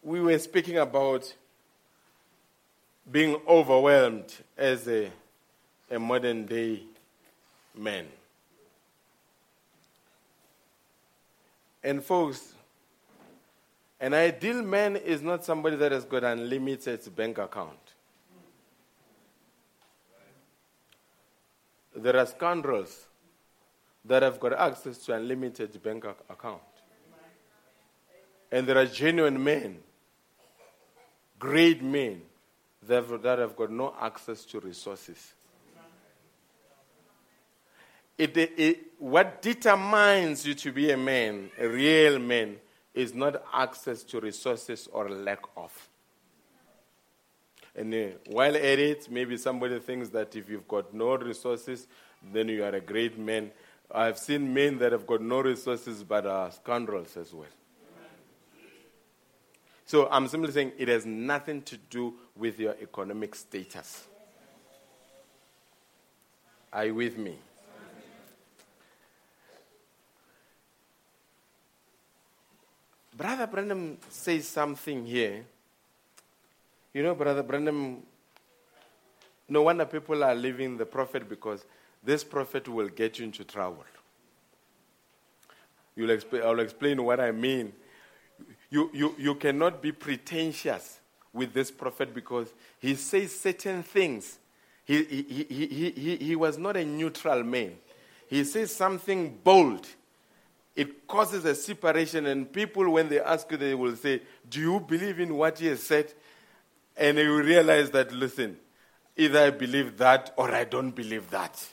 [0.01, 1.31] we were speaking about
[3.11, 5.11] being overwhelmed as a
[5.89, 6.83] a modern day
[7.75, 8.05] man.
[11.83, 12.53] And folks,
[13.99, 17.77] an ideal man is not somebody that has got unlimited bank account.
[21.95, 23.07] There are scoundrels
[24.05, 26.61] that have got access to unlimited bank account.
[28.51, 29.79] And there are genuine men,
[31.37, 32.21] great men,
[32.87, 35.33] that have, that have got no access to resources.
[38.19, 42.57] It, it, what determines you to be a man, a real man,
[42.93, 45.89] is not access to resources or lack of.
[47.73, 51.87] And uh, while at it, maybe somebody thinks that if you've got no resources,
[52.33, 53.51] then you are a great man.
[53.89, 57.47] I've seen men that have got no resources but are scoundrels as well.
[59.85, 64.07] So I'm simply saying it has nothing to do with your economic status.
[66.73, 67.37] Are you with me?
[73.19, 75.43] Brother Branham says something here.
[76.93, 78.01] You know, Brother Branham,
[79.49, 81.65] no wonder people are leaving the prophet because
[82.01, 83.83] this prophet will get you into trouble.
[85.97, 87.73] You'll exp- I'll explain what I mean.
[88.69, 91.01] You, you, you cannot be pretentious
[91.33, 94.39] with this prophet because he says certain things.
[94.85, 97.73] He, he, he, he, he, he was not a neutral man.
[98.29, 99.89] He says something bold
[100.79, 104.79] it causes a separation, and people, when they ask you, they will say, Do you
[104.79, 106.13] believe in what he has said?
[106.95, 108.55] And you realize that, listen,
[109.17, 111.67] either I believe that or I don't believe that.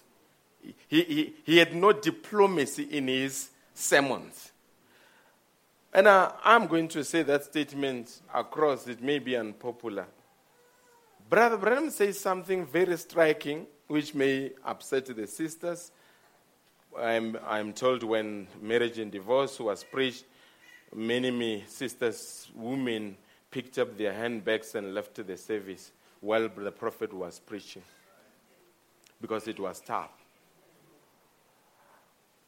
[0.88, 4.50] He, he, he had no diplomacy in his sermons.
[5.94, 10.08] And uh, I'm going to say that statement across, it may be unpopular.
[11.30, 15.92] Brother Branham says something very striking, which may upset the sisters,
[16.98, 20.24] I'm, I'm told when marriage and divorce was preached,
[20.94, 23.16] many me sisters, women
[23.50, 27.82] picked up their handbags and left the service while the prophet was preaching
[29.20, 30.10] because it was tough.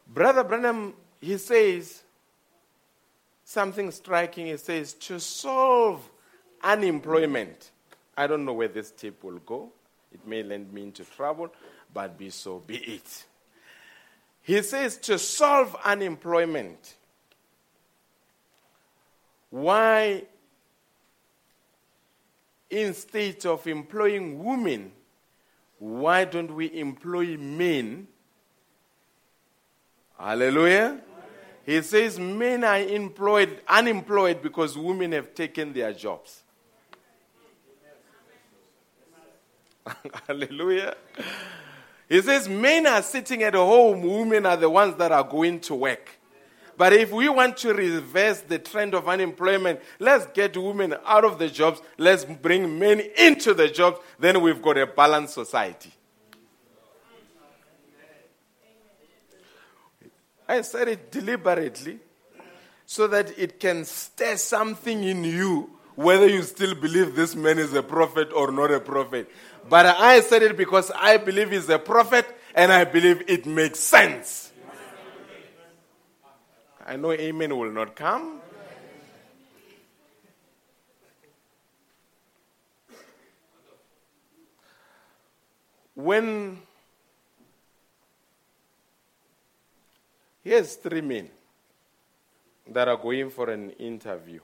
[0.07, 2.03] Brother Branham, he says
[3.44, 4.46] something striking.
[4.46, 6.09] He says, to solve
[6.62, 7.70] unemployment,
[8.16, 9.70] I don't know where this tip will go.
[10.12, 11.53] It may land me into trouble,
[11.92, 13.24] but be so be it.
[14.49, 16.94] He says to solve unemployment.
[19.51, 20.22] Why,
[22.70, 24.92] instead of employing women,
[25.78, 28.09] why don't we employ men?
[30.18, 31.03] Hallelujah.
[31.66, 36.42] He says men are employed, unemployed because women have taken their jobs.
[40.26, 40.96] Hallelujah.
[42.09, 45.74] He says men are sitting at home, women are the ones that are going to
[45.74, 46.18] work.
[46.76, 51.38] But if we want to reverse the trend of unemployment, let's get women out of
[51.38, 55.92] the jobs, let's bring men into the jobs, then we've got a balanced society.
[60.48, 61.98] I said it deliberately
[62.86, 67.74] so that it can stir something in you, whether you still believe this man is
[67.74, 69.28] a prophet or not a prophet.
[69.69, 73.81] But I said it because I believe he's a prophet and I believe it makes
[73.81, 74.53] sense.
[76.87, 78.41] I know amen will not come.
[85.95, 86.59] When
[90.43, 91.29] here's three men
[92.69, 94.41] that are going for an interview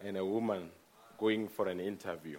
[0.00, 0.70] and a woman
[1.18, 2.38] going for an interview.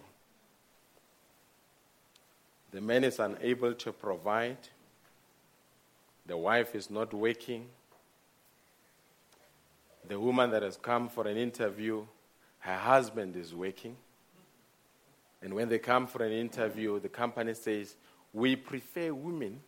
[2.72, 4.56] The man is unable to provide.
[6.26, 7.66] The wife is not working.
[10.08, 12.04] The woman that has come for an interview,
[12.60, 13.96] her husband is working.
[15.42, 17.96] And when they come for an interview, the company says,
[18.32, 19.60] We prefer women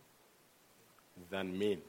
[1.29, 1.79] than men.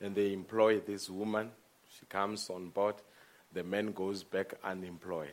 [0.00, 1.50] And they employ this woman.
[1.98, 2.96] She comes on board.
[3.52, 5.32] The man goes back unemployed.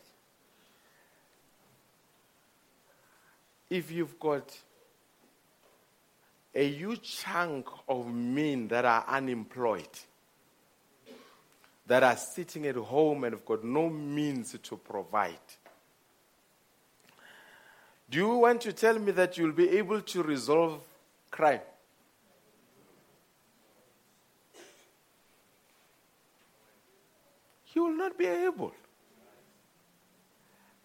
[3.70, 4.58] If you've got
[6.54, 9.90] a huge chunk of men that are unemployed,
[11.88, 15.38] that are sitting at home and have got no means to provide,
[18.10, 20.80] do you want to tell me that you'll be able to resolve
[21.32, 21.60] crime?
[27.74, 28.74] You will not be able.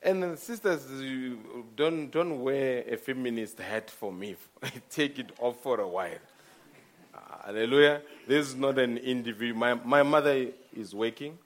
[0.02, 4.34] And sisters, you don't, don't wear a feminist hat for me.
[4.90, 6.16] Take it off for a while.
[7.14, 8.00] Ah, hallelujah.
[8.26, 9.60] This is not an individual.
[9.60, 11.38] My, my mother is working.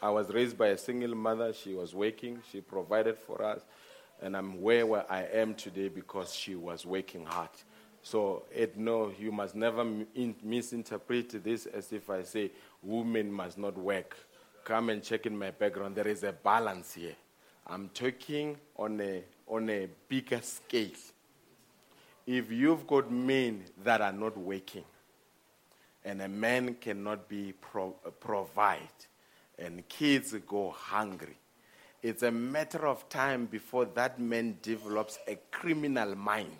[0.00, 1.52] I was raised by a single mother.
[1.52, 2.40] She was working.
[2.50, 3.60] She provided for us.
[4.22, 7.50] And I'm where, where I am today because she was working hard.
[8.02, 9.82] So, it, no, you must never
[10.14, 12.50] in, misinterpret this as if I say
[12.82, 14.16] women must not work.
[14.64, 15.96] Come and check in my background.
[15.96, 17.14] There is a balance here.
[17.70, 20.88] I'm talking on a, on a bigger scale.
[22.26, 24.84] If you've got men that are not working,
[26.02, 28.78] and a man cannot be pro- provide,
[29.58, 31.36] and kids go hungry,
[32.02, 36.56] it's a matter of time before that man develops a criminal mind.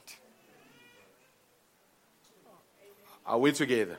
[3.25, 3.97] Are we together?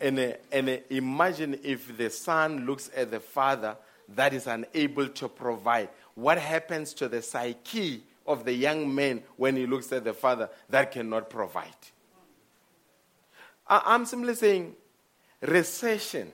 [0.00, 3.76] And, uh, and uh, imagine if the son looks at the father
[4.14, 5.88] that is unable to provide.
[6.18, 10.50] What happens to the psyche of the young man when he looks at the father
[10.68, 11.68] that cannot provide?
[13.68, 14.74] I- I'm simply saying
[15.40, 16.32] recession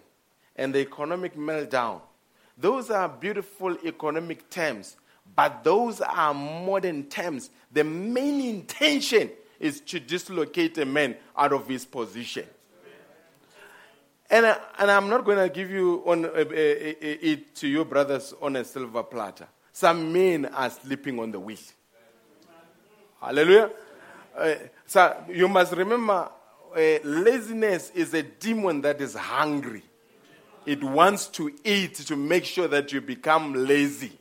[0.56, 2.00] and the economic meltdown,
[2.56, 4.96] those are beautiful economic terms,
[5.36, 7.50] but those are modern terms.
[7.70, 9.30] The main intention
[9.60, 12.46] is to dislocate a man out of his position.
[14.30, 17.68] And, uh, and I'm not going to give you on, uh, uh, uh, it to
[17.68, 19.46] you, brothers, on a silver platter.
[19.74, 21.58] Some men are sleeping on the wheel.
[23.20, 23.70] Hallelujah.
[24.36, 24.54] Uh,
[24.86, 26.30] so you must remember
[26.76, 29.82] uh, laziness is a demon that is hungry.
[30.64, 34.12] It wants to eat to make sure that you become lazy.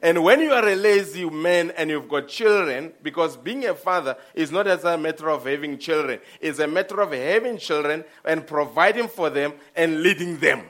[0.00, 4.16] And when you are a lazy man and you've got children, because being a father
[4.34, 8.46] is not as a matter of having children, it's a matter of having children and
[8.46, 10.62] providing for them and leading them.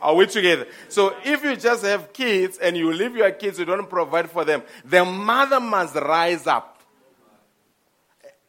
[0.00, 0.66] Are we together?
[0.88, 4.44] So if you just have kids and you leave your kids, you don't provide for
[4.44, 6.82] them, the mother must rise up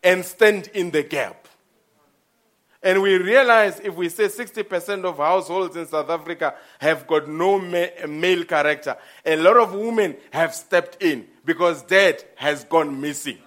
[0.03, 1.47] and stand in the gap.
[2.81, 7.59] And we realize if we say 60% of households in South Africa have got no
[7.59, 13.37] ma- male character, a lot of women have stepped in because dad has gone missing.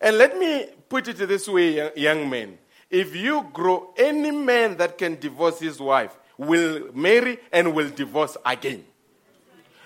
[0.00, 2.58] And let me put it this way, young men.
[2.90, 8.36] If you grow, any man that can divorce his wife will marry and will divorce
[8.44, 8.84] again.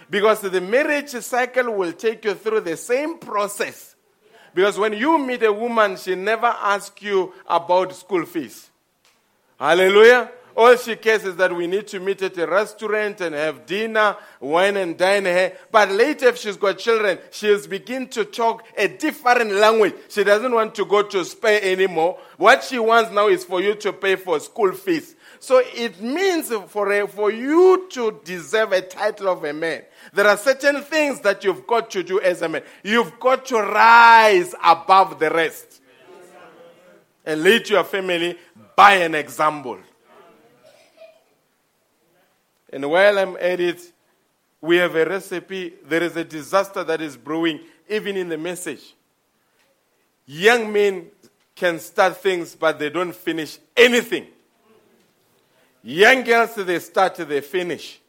[0.08, 3.94] Because the marriage cycle will take you through the same process
[4.54, 8.70] because when you meet a woman, she never asks you about school fees.
[9.58, 10.30] Hallelujah.
[10.56, 14.16] All she cares is that we need to meet at a restaurant and have dinner,
[14.38, 15.52] wine and dine her.
[15.72, 19.94] But later, if she's got children, she'll begin to talk a different language.
[20.08, 22.18] She doesn't want to go to Spain anymore.
[22.36, 25.16] What she wants now is for you to pay for school fees.
[25.40, 29.82] So it means for, a, for you to deserve a title of a man,
[30.12, 32.62] there are certain things that you've got to do as a man.
[32.82, 35.82] You've got to rise above the rest
[37.26, 38.38] and lead your family
[38.76, 39.78] by an example.
[42.74, 43.92] And while I'm at it,
[44.60, 45.74] we have a recipe.
[45.84, 48.96] There is a disaster that is brewing, even in the message.
[50.26, 51.06] Young men
[51.54, 54.26] can start things, but they don't finish anything.
[55.84, 58.00] Young girls, they start, they finish.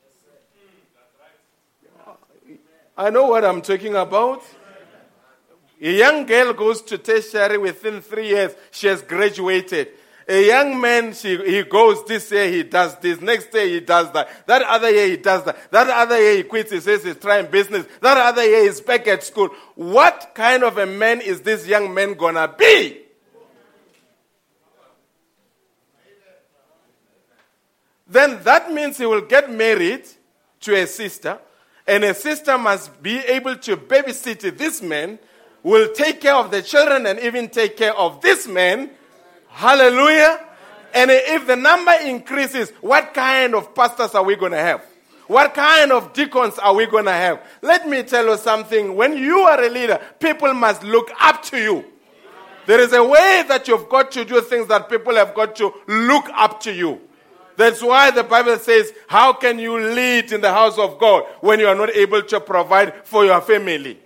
[2.98, 4.42] I know what I'm talking about.
[5.80, 9.90] A young girl goes to tertiary within three years, she has graduated.
[10.28, 13.22] A young man, she, he goes this year, he does this.
[13.22, 14.48] Next year, he does that.
[14.48, 15.72] That other year, he does that.
[15.72, 17.86] That other year, he quits, he says he's trying business.
[18.02, 19.50] That other year, he's back at school.
[19.76, 23.02] What kind of a man is this young man gonna be?
[28.08, 30.06] Then that means he will get married
[30.62, 31.40] to a sister
[31.88, 35.20] and a sister must be able to babysit this man,
[35.64, 38.90] will take care of the children and even take care of this man.
[39.56, 40.42] Hallelujah.
[40.94, 44.82] And if the number increases, what kind of pastors are we going to have?
[45.28, 47.42] What kind of deacons are we going to have?
[47.62, 48.96] Let me tell you something.
[48.96, 51.86] When you are a leader, people must look up to you.
[52.66, 55.74] There is a way that you've got to do things that people have got to
[55.88, 57.00] look up to you.
[57.56, 61.62] That's why the Bible says, How can you lead in the house of God when
[61.62, 64.00] you are not able to provide for your family?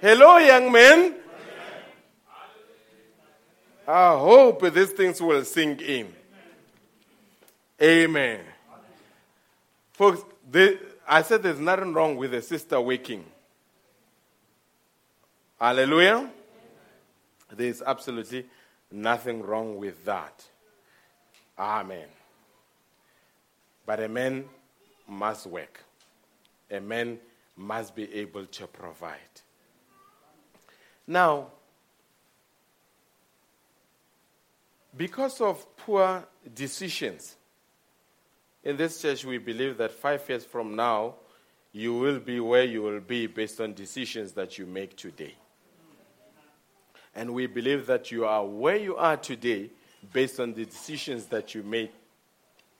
[0.00, 1.16] Hello, young men.
[3.86, 6.12] I hope these things will sink in.
[7.80, 8.40] Amen.
[9.92, 10.22] Folks,
[11.08, 13.24] I said there's nothing wrong with a sister waking.
[15.60, 16.30] Hallelujah.
[17.52, 18.46] There's absolutely
[18.90, 20.44] nothing wrong with that.
[21.58, 22.08] Amen.
[23.86, 24.44] But a man
[25.08, 25.82] must work.
[26.70, 27.18] A man
[27.56, 29.20] must be able to provide.
[31.06, 31.46] Now,
[34.96, 36.24] because of poor
[36.54, 37.36] decisions,
[38.64, 41.14] in this church we believe that five years from now,
[41.72, 45.34] you will be where you will be based on decisions that you make today.
[47.14, 49.70] And we believe that you are where you are today
[50.12, 51.90] based on the decisions that you made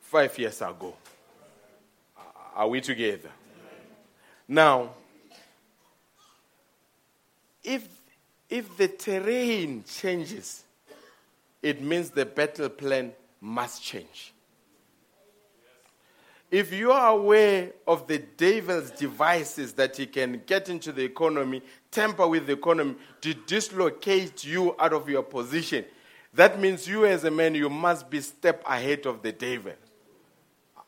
[0.00, 0.94] five years ago.
[2.54, 3.30] Are we together?
[4.48, 4.90] Now,
[7.62, 7.86] if,
[8.48, 10.65] if the terrain changes,
[11.66, 14.32] it means the battle plan must change.
[16.48, 21.60] if you are aware of the devil's devices that he can get into the economy,
[21.90, 25.84] tamper with the economy to dislocate you out of your position,
[26.34, 29.72] that means you as a man, you must be step ahead of the devil.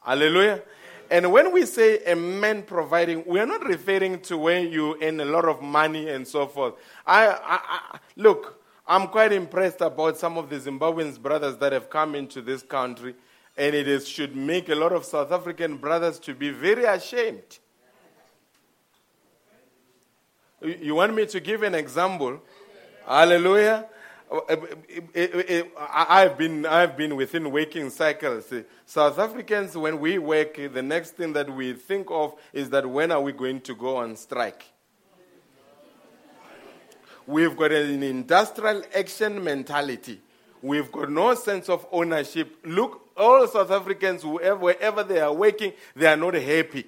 [0.00, 0.62] Hallelujah.
[1.10, 5.18] And when we say a man providing, we are not referring to when you earn
[5.18, 6.74] a lot of money and so forth.
[7.04, 8.57] I, I, I, look,
[8.88, 13.14] I'm quite impressed about some of the Zimbabwean brothers that have come into this country,
[13.54, 17.58] and it is, should make a lot of South African brothers to be very ashamed.
[20.62, 22.40] You want me to give an example?
[23.06, 23.86] Hallelujah.
[25.78, 28.52] I've been, I've been within waking cycles.
[28.86, 33.12] South Africans, when we work, the next thing that we think of is that when
[33.12, 34.64] are we going to go on strike?
[37.28, 40.18] We've got an industrial action mentality.
[40.62, 42.56] We've got no sense of ownership.
[42.64, 46.86] Look, all South Africans, whoever, wherever they are working, they are not happy.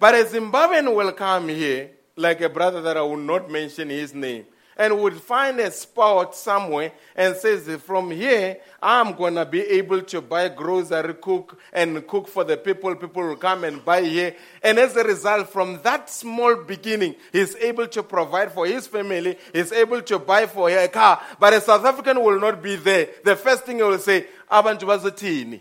[0.00, 4.12] But a Zimbabwean will come here, like a brother that I will not mention his
[4.12, 4.44] name
[4.76, 10.02] and would find a spot somewhere and says, From here, I'm going to be able
[10.02, 12.94] to buy grocery, cook, and cook for the people.
[12.94, 14.34] People will come and buy here.
[14.62, 19.36] And as a result, from that small beginning, he's able to provide for his family,
[19.52, 21.20] he's able to buy for a car.
[21.38, 23.08] But a South African will not be there.
[23.24, 25.60] The first thing he will say, Abantu bazotini.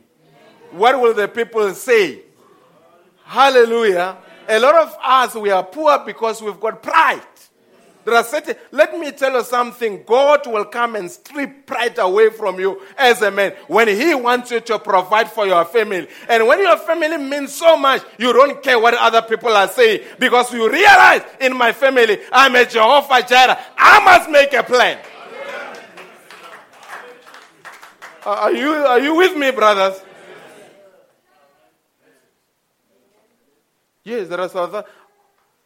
[0.72, 2.22] What will the people say?
[3.24, 4.18] Hallelujah.
[4.48, 7.22] A lot of us, we are poor because we've got pride.
[8.06, 10.04] There are certain, let me tell you something.
[10.06, 14.52] God will come and strip pride away from you as a man when He wants
[14.52, 16.08] you to provide for your family.
[16.28, 20.02] And when your family means so much, you don't care what other people are saying
[20.18, 23.60] because you realize in my family, I'm a Jehovah Jireh.
[23.78, 24.98] I must make a plan.
[28.26, 30.02] Are you, are you with me, brothers?
[34.04, 34.86] Yes, there are other.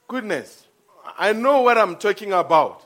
[0.07, 0.67] Goodness.
[1.17, 2.85] I know what I'm talking about.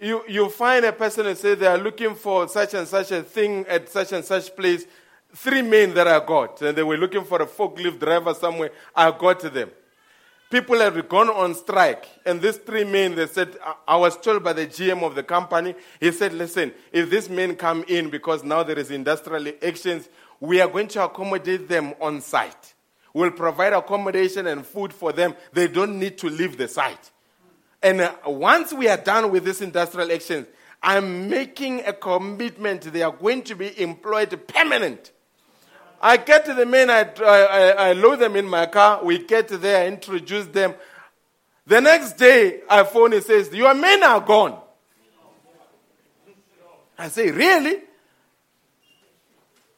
[0.00, 3.22] You, you find a person and say they are looking for such and such a
[3.22, 4.86] thing at such and such place.
[5.34, 8.70] Three men that I got, and they were looking for a forklift driver somewhere.
[8.94, 9.70] I got them.
[10.50, 13.56] People had gone on strike, and these three men, they said,
[13.88, 17.56] I was told by the GM of the company, he said, listen, if these men
[17.56, 20.08] come in because now there is industrial actions,
[20.38, 22.75] we are going to accommodate them on site
[23.16, 25.34] will provide accommodation and food for them.
[25.54, 27.10] They don't need to leave the site.
[27.82, 30.46] And uh, once we are done with this industrial actions,
[30.82, 35.12] I'm making a commitment they are going to be employed permanent.
[35.98, 39.48] I get to the men, I, I, I load them in my car, we get
[39.48, 40.74] there, introduce them.
[41.66, 44.60] The next day, I phone and says, Your men are gone.
[46.98, 47.80] I say, Really?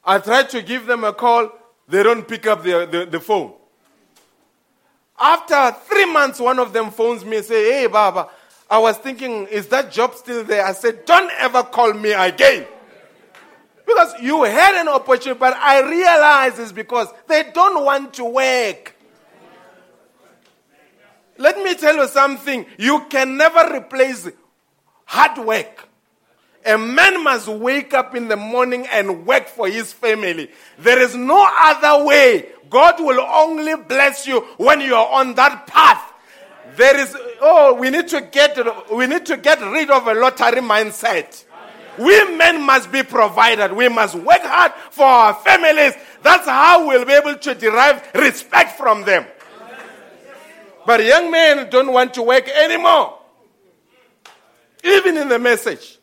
[0.04, 1.52] I try to give them a call.
[1.88, 3.54] They don't pick up the, the, the phone.
[5.18, 8.28] After three months, one of them phones me and say, Hey, Baba,
[8.70, 10.64] I was thinking, is that job still there?
[10.64, 12.66] I said, Don't ever call me again.
[13.86, 18.94] Because you had an opportunity, but I realize it's because they don't want to work.
[21.38, 22.66] Let me tell you something.
[22.76, 24.28] You can never replace
[25.06, 25.87] hard work.
[26.68, 30.50] A man must wake up in the morning and work for his family.
[30.78, 32.50] There is no other way.
[32.68, 36.12] God will only bless you when you are on that path.
[36.76, 38.58] There is oh, we need to get
[38.92, 41.42] we need to get rid of a lottery mindset.
[41.98, 43.72] We men must be provided.
[43.72, 45.94] We must work hard for our families.
[46.22, 49.24] That's how we'll be able to derive respect from them.
[50.84, 53.18] But young men don't want to work anymore.
[54.84, 55.97] Even in the message.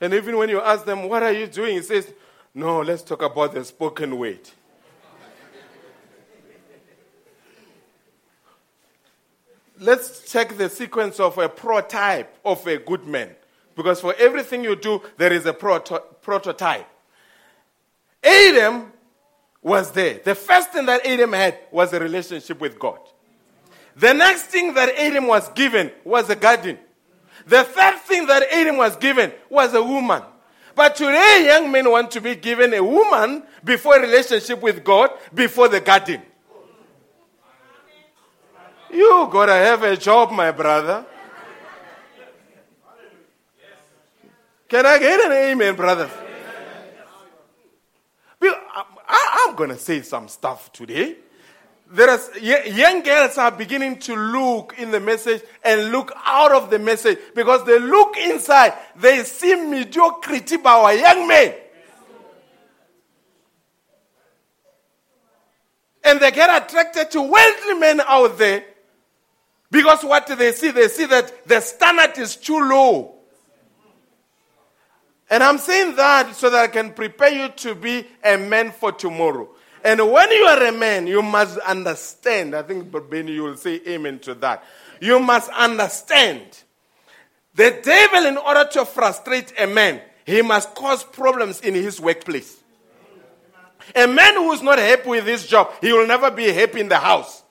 [0.00, 1.76] And even when you ask them, What are you doing?
[1.76, 2.12] He says,
[2.54, 4.40] No, let's talk about the spoken word.
[9.80, 13.30] let's check the sequence of a prototype of a good man.
[13.74, 16.86] Because for everything you do, there is a proto- prototype.
[18.22, 18.92] Adam
[19.62, 20.20] was there.
[20.24, 22.98] The first thing that Adam had was a relationship with God.
[23.96, 26.78] The next thing that Adam was given was a garden.
[27.48, 30.22] The third thing that Adam was given was a woman.
[30.74, 35.10] But today, young men want to be given a woman before a relationship with God,
[35.34, 36.22] before the garden.
[38.90, 41.04] You gotta have a job, my brother.
[44.68, 46.10] Can I get an amen, brothers?
[49.08, 51.16] I, am going to say some stuff today.
[51.90, 52.30] There is,
[52.76, 57.18] young girls are beginning to look in the message and look out of the message
[57.34, 58.74] because they look inside.
[58.96, 61.54] They see mediocrity by our young men.
[66.04, 68.64] And they get attracted to wealthy men out there
[69.70, 73.14] because what they see, they see that the standard is too low.
[75.30, 78.92] And I'm saying that so that I can prepare you to be a man for
[78.92, 79.48] tomorrow.
[79.84, 82.54] And when you are a man, you must understand.
[82.54, 84.64] I think Benny, you will say amen to that.
[85.00, 86.42] You must understand.
[87.54, 92.56] The devil, in order to frustrate a man, he must cause problems in his workplace.
[93.94, 96.88] A man who is not happy with his job, he will never be happy in
[96.88, 97.42] the house.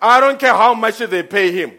[0.00, 1.72] I don't care how much they pay him.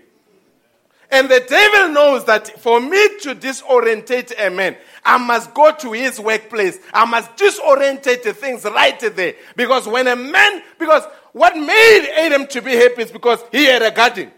[1.12, 5.92] And the devil knows that for me to disorientate a man, I must go to
[5.92, 6.78] his workplace.
[6.94, 9.34] I must disorientate the things right there.
[9.56, 13.82] Because when a man, because what made Adam to be happy is because he had
[13.82, 14.32] a garden.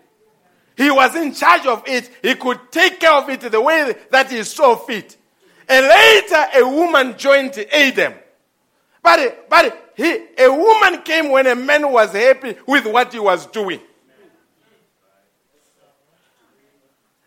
[0.77, 2.09] He was in charge of it.
[2.21, 5.17] He could take care of it the way that he saw fit.
[5.67, 8.13] And later, a woman joined Adam.
[9.03, 13.45] But, but he, a woman came when a man was happy with what he was
[13.47, 13.81] doing.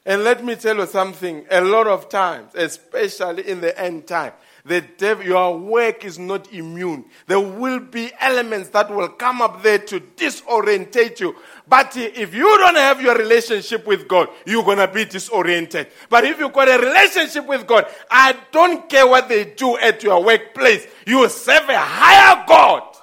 [0.06, 4.32] And let me tell you something, a lot of times, especially in the end time,
[4.66, 4.82] the
[5.24, 7.04] your work is not immune.
[7.26, 11.36] There will be elements that will come up there to disorientate you.
[11.68, 15.88] But if you don't have your relationship with God, you're going to be disoriented.
[16.08, 20.02] But if you've got a relationship with God, I don't care what they do at
[20.02, 20.86] your workplace.
[21.06, 22.93] You serve a higher God.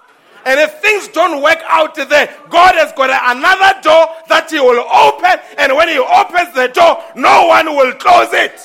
[0.46, 4.80] And if things don't work out there, God has got another door that He will
[4.80, 5.40] open.
[5.58, 8.60] And when He opens the door, no one will close it.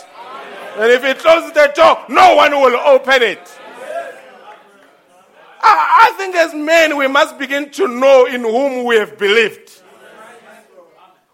[0.77, 3.61] And if He closes the door, no one will open it.
[5.62, 9.83] I, I think as men, we must begin to know in whom we have believed.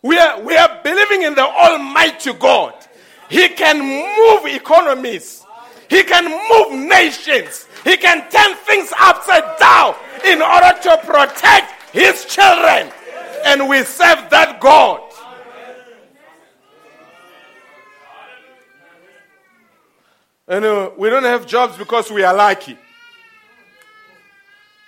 [0.03, 2.75] We are, we are believing in the Almighty God.
[3.29, 5.45] He can move economies.
[5.89, 7.67] He can move nations.
[7.85, 12.93] He can turn things upside down in order to protect his children.
[13.45, 15.01] And we serve that God.
[20.49, 22.77] And uh, we don't have jobs because we are lucky.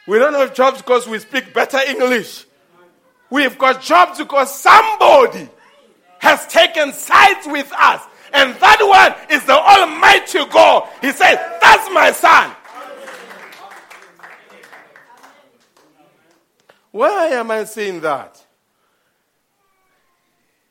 [0.07, 2.45] We don't have jobs because we speak better English.
[3.31, 5.49] We've got jobs because somebody
[6.19, 8.03] has taken sides with us.
[8.33, 10.89] And that one is the Almighty God.
[11.01, 12.55] He says, That's my son.
[16.95, 18.41] Why am I saying that?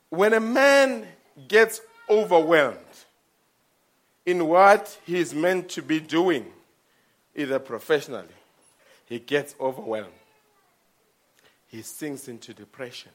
[0.07, 1.05] When a man
[1.49, 2.77] gets overwhelmed
[4.25, 6.45] in what he is meant to be doing,
[7.35, 8.37] either professionally,
[9.03, 10.13] he gets overwhelmed.
[11.67, 13.11] He sinks into depression.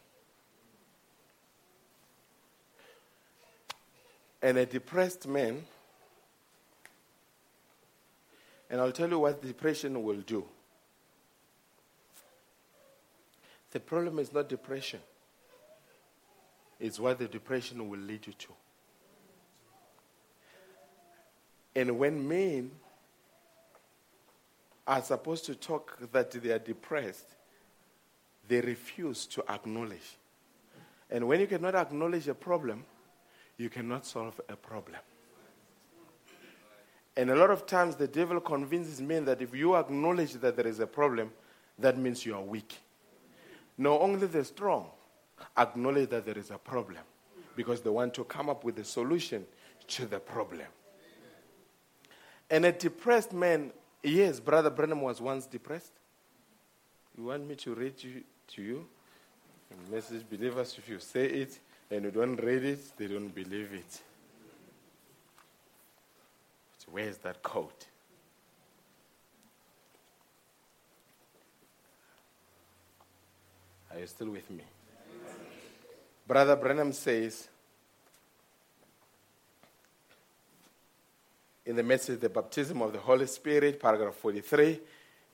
[4.42, 5.64] And a depressed man,
[8.68, 10.44] and I'll tell you what depression will do.
[13.70, 15.00] The problem is not depression,
[16.80, 18.52] it's what the depression will lead you to.
[21.74, 22.70] And when men
[24.86, 27.36] are supposed to talk that they are depressed,
[28.48, 30.16] they refuse to acknowledge.
[31.10, 32.84] And when you cannot acknowledge a problem,
[33.58, 35.00] you cannot solve a problem.
[37.16, 40.66] And a lot of times the devil convinces men that if you acknowledge that there
[40.66, 41.32] is a problem,
[41.78, 42.78] that means you are weak.
[43.78, 44.86] No, only the strong
[45.56, 47.02] acknowledge that there is a problem
[47.54, 49.46] because they want to come up with a solution
[49.86, 50.66] to the problem.
[52.50, 53.72] And a depressed man,
[54.02, 55.92] yes, Brother Branham was once depressed.
[57.16, 58.86] You want me to read you, to you?
[59.90, 61.58] message believers, if you say it
[61.90, 64.00] and you don't read it, they don't believe it.
[66.90, 67.86] Where's that quote?
[73.98, 74.62] Are you still with me?
[76.24, 77.48] Brother Branham says
[81.66, 84.78] in the message, The Baptism of the Holy Spirit, paragraph 43,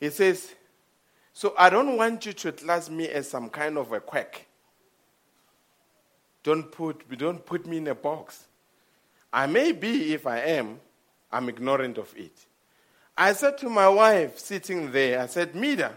[0.01, 0.55] he says,
[1.35, 4.47] So I don't want you to class me as some kind of a quack.
[6.43, 8.45] Don't put, don't put me in a box.
[9.31, 10.81] I may be, if I am,
[11.31, 12.47] I'm ignorant of it.
[13.15, 15.95] I said to my wife sitting there, I said, Meda,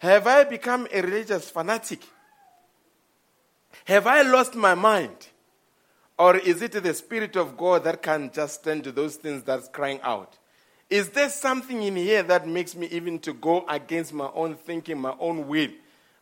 [0.00, 2.00] have I become a religious fanatic?
[3.84, 5.28] Have I lost my mind?
[6.18, 9.68] Or is it the Spirit of God that can just stand to those things that's
[9.68, 10.38] crying out?
[10.88, 14.98] Is there something in here that makes me even to go against my own thinking,
[14.98, 15.70] my own will?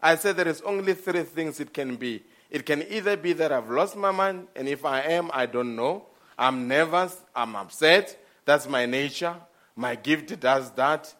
[0.02, 2.22] I said there is only three things it can be.
[2.50, 5.76] It can either be that I've lost my mind, and if I am, I don't
[5.76, 6.06] know.
[6.36, 8.18] I'm nervous, I'm upset.
[8.44, 9.36] That's my nature.
[9.76, 11.14] My gift does that.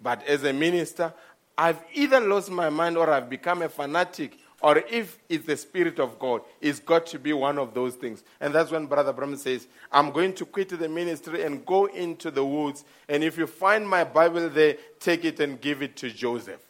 [0.00, 1.12] But as a minister,
[1.58, 6.00] I've either lost my mind or I've become a fanatic or if it's the Spirit
[6.00, 8.24] of God, it's got to be one of those things.
[8.40, 12.30] And that's when Brother Branham says, I'm going to quit the ministry and go into
[12.32, 12.84] the woods.
[13.08, 16.60] And if you find my Bible there, take it and give it to Joseph.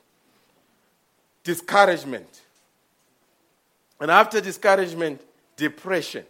[1.45, 2.43] Discouragement.
[4.01, 5.23] And after discouragement,
[5.57, 6.25] depression.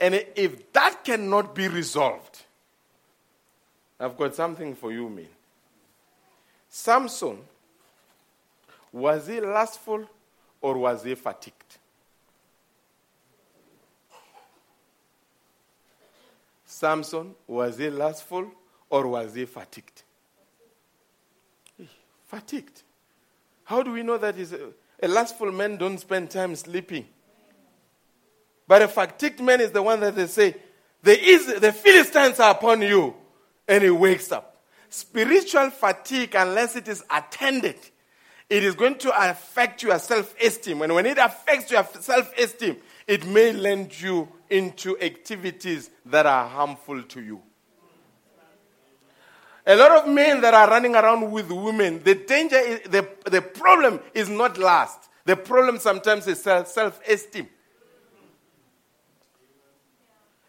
[0.00, 2.44] And if that cannot be resolved,
[3.98, 5.26] I've got something for you, man.
[6.72, 7.38] Samson,
[8.92, 10.08] was he lustful
[10.60, 11.78] or was he fatigued?
[16.64, 18.50] Samson, was he lustful
[18.88, 20.02] or was he fatigued?
[22.28, 22.82] Fatigued.
[23.64, 24.70] How do we know that is a,
[25.02, 27.06] a lustful man don't spend time sleeping?
[28.66, 30.54] But a fatigued man is the one that they say,
[31.02, 33.14] the Philistines are upon you.
[33.66, 34.49] And he wakes up.
[34.90, 37.76] Spiritual fatigue, unless it is attended,
[38.48, 40.82] it is going to affect your self esteem.
[40.82, 42.76] And when it affects your self esteem,
[43.06, 47.40] it may land you into activities that are harmful to you.
[49.64, 53.42] A lot of men that are running around with women, the danger is, the, the
[53.42, 55.08] problem is not lust.
[55.24, 57.48] The problem sometimes is self esteem.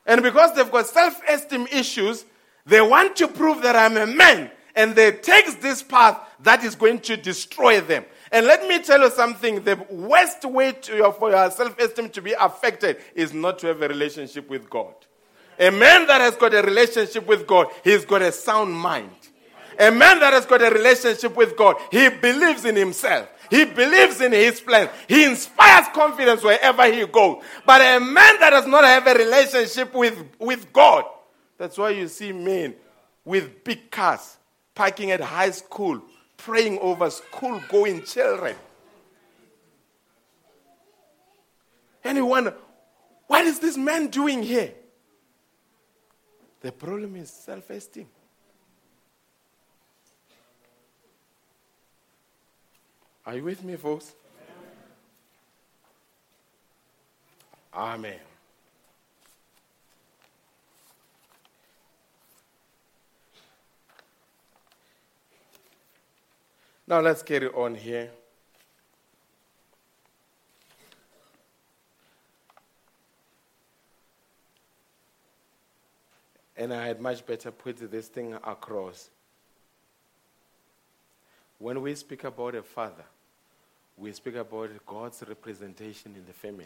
[0.07, 2.25] And because they've got self esteem issues,
[2.65, 6.75] they want to prove that I'm a man and they take this path that is
[6.75, 8.05] going to destroy them.
[8.31, 12.21] And let me tell you something the worst way to, for your self esteem to
[12.21, 14.93] be affected is not to have a relationship with God.
[15.59, 19.11] A man that has got a relationship with God, he's got a sound mind.
[19.77, 23.27] A man that has got a relationship with God, he believes in himself.
[23.49, 24.89] He believes in his plan.
[25.07, 27.43] He inspires confidence wherever he goes.
[27.65, 31.03] But a man that does not have a relationship with, with God,
[31.61, 32.73] that's why you see men
[33.23, 34.37] with big cars
[34.73, 36.01] parking at high school,
[36.35, 38.55] praying over school going children.
[42.03, 42.55] And you wonder,
[43.27, 44.73] what is this man doing here?
[46.61, 48.07] The problem is self esteem.
[53.23, 54.15] Are you with me, folks?
[57.71, 58.30] Amen.
[66.91, 68.11] Now let's carry on here.
[76.57, 79.09] And I had much better put this thing across.
[81.59, 83.05] When we speak about a father,
[83.97, 86.65] we speak about God's representation in the family.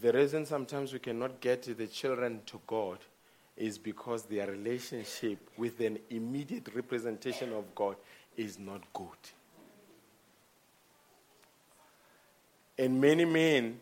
[0.00, 3.00] The reason sometimes we cannot get the children to God
[3.58, 7.96] is because their relationship with an immediate representation of God
[8.36, 9.08] is not good.
[12.78, 13.80] And many men,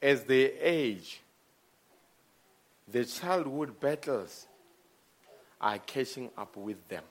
[0.00, 1.20] as they age,
[2.90, 4.46] the childhood battles
[5.60, 7.04] are catching up with them.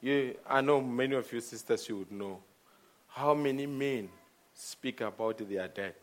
[0.00, 2.38] You, I know many of you sisters you would know
[3.08, 4.08] how many men
[4.54, 5.94] speak about their dad.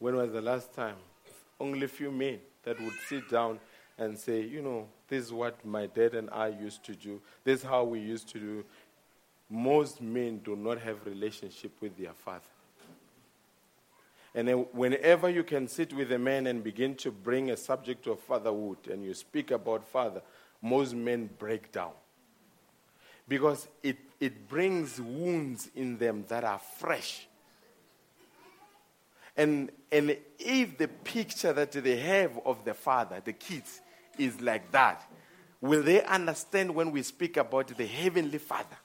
[0.00, 0.96] When was the last time?
[1.60, 3.60] Only a few men that would sit down
[3.98, 7.20] and say, you know, this is what my dad and I used to do.
[7.44, 8.64] This is how we used to do.
[9.50, 12.40] Most men do not have relationship with their father.
[14.34, 18.20] And whenever you can sit with a man and begin to bring a subject of
[18.20, 20.22] fatherhood and you speak about father,
[20.62, 21.92] most men break down.
[23.28, 27.26] Because it, it brings wounds in them that are fresh.
[29.40, 33.80] And, and if the picture that they have of the father, the kids,
[34.18, 35.10] is like that,
[35.62, 38.76] will they understand when we speak about the heavenly father?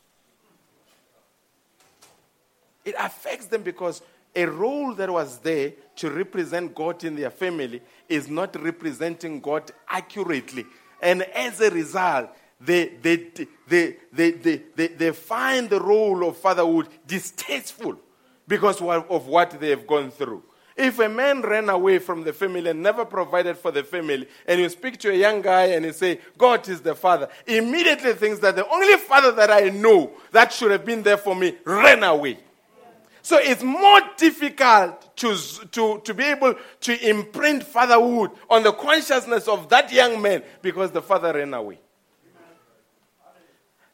[2.85, 4.01] It affects them because
[4.33, 9.69] a role that was there to represent God in their family is not representing God
[9.89, 10.65] accurately.
[11.01, 12.29] And as a result,
[12.61, 13.27] they, they,
[13.67, 17.99] they, they, they, they, they find the role of fatherhood distasteful
[18.47, 20.43] because of what they have gone through.
[20.75, 24.59] If a man ran away from the family and never provided for the family, and
[24.59, 28.39] you speak to a young guy and you say, God is the father, immediately thinks
[28.39, 32.03] that the only father that I know that should have been there for me ran
[32.03, 32.39] away.
[33.21, 35.35] So it's more difficult to,
[35.71, 40.91] to, to be able to imprint fatherhood on the consciousness of that young man because
[40.91, 41.79] the father ran away.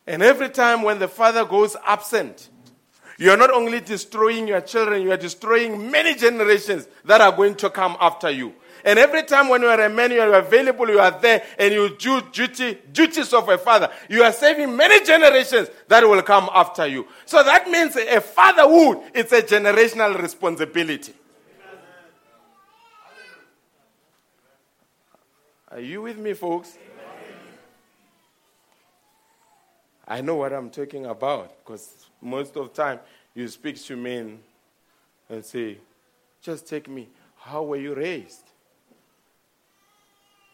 [0.07, 2.49] And every time when the father goes absent,
[3.21, 7.53] you are not only destroying your children, you are destroying many generations that are going
[7.53, 8.51] to come after you.
[8.83, 11.71] And every time when you are a man, you are available, you are there, and
[11.71, 16.49] you do duty, duties of a father, you are saving many generations that will come
[16.51, 17.05] after you.
[17.27, 21.13] So that means a fatherhood, it's a generational responsibility.
[25.69, 26.75] Are you with me, folks?
[30.11, 32.99] I know what I'm talking about because most of the time
[33.33, 34.39] you speak to men
[35.29, 35.77] and say,
[36.41, 37.07] just take me.
[37.37, 38.43] How were you raised?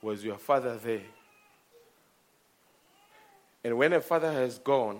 [0.03, 1.01] Was your father there?
[3.64, 4.99] And when a father has gone,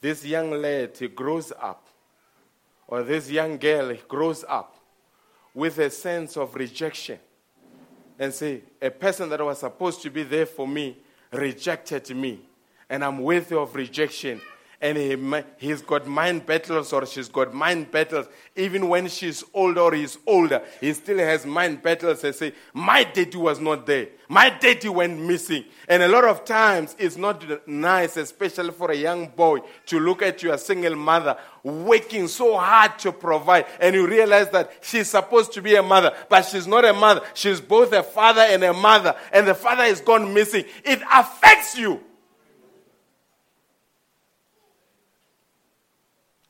[0.00, 1.86] this young lad he grows up,
[2.88, 4.74] or this young girl grows up
[5.54, 7.20] with a sense of rejection.
[8.18, 10.98] And say, a person that was supposed to be there for me
[11.30, 12.40] rejected me,
[12.88, 14.40] and I'm worthy of rejection
[14.80, 18.26] and he, he's got mind battles or she's got mind battles.
[18.54, 23.04] Even when she's older or he's older, he still has mind battles and say, My
[23.04, 24.08] daddy was not there.
[24.28, 25.64] My daddy went missing.
[25.88, 30.20] And a lot of times it's not nice, especially for a young boy, to look
[30.20, 33.66] at your single mother working so hard to provide.
[33.80, 37.22] And you realize that she's supposed to be a mother, but she's not a mother.
[37.32, 39.16] She's both a father and a mother.
[39.32, 40.64] And the father is gone missing.
[40.84, 42.02] It affects you.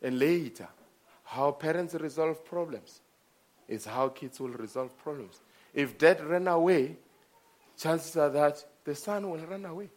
[0.03, 0.69] And later,
[1.25, 3.01] how parents resolve problems
[3.69, 5.41] is how kids will resolve problems.
[5.75, 6.97] If dad ran away,
[7.77, 9.89] chances are that the son will run away.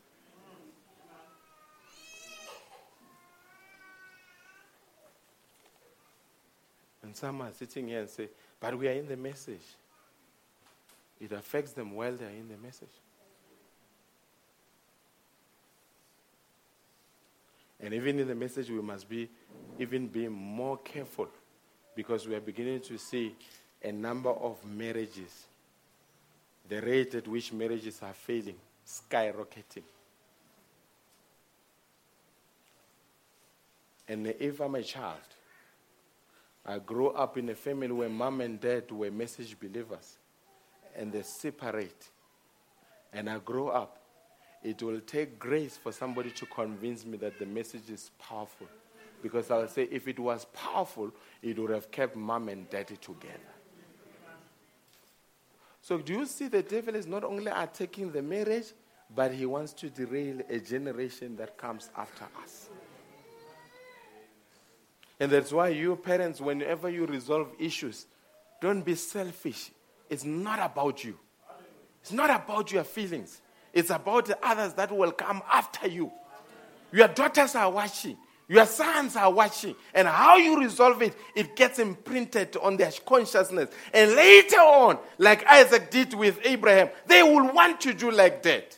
[7.03, 8.29] And some are sitting here and say,
[8.59, 9.65] but we are in the message.
[11.19, 12.89] It affects them while they are in the message.
[17.79, 19.29] And even in the message, we must be
[19.77, 21.29] even be more careful
[21.95, 23.35] because we are beginning to see
[23.81, 25.45] a number of marriages,
[26.67, 29.83] the rate at which marriages are failing, skyrocketing.
[34.07, 35.19] And if I'm a child,
[36.65, 40.17] I grew up in a family where mom and dad were message believers
[40.95, 42.09] and they separate.
[43.13, 43.98] And I grew up
[44.63, 48.67] it will take grace for somebody to convince me that the message is powerful.
[49.21, 53.33] Because I'll say, if it was powerful, it would have kept mom and daddy together.
[55.81, 58.73] So, do you see the devil is not only attacking the marriage,
[59.13, 62.69] but he wants to derail a generation that comes after us.
[65.19, 68.05] And that's why you parents, whenever you resolve issues,
[68.61, 69.71] don't be selfish.
[70.09, 71.17] It's not about you,
[72.01, 73.41] it's not about your feelings.
[73.73, 76.11] It's about the others that will come after you.
[76.91, 78.17] Your daughters are watching.
[78.47, 79.75] Your sons are watching.
[79.93, 83.69] And how you resolve it, it gets imprinted on their consciousness.
[83.93, 88.77] And later on, like Isaac did with Abraham, they will want to do like that.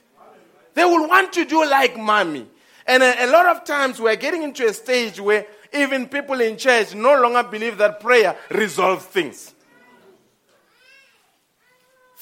[0.74, 2.48] They will want to do like mommy.
[2.86, 6.58] And a, a lot of times we're getting into a stage where even people in
[6.58, 9.54] church no longer believe that prayer resolves things.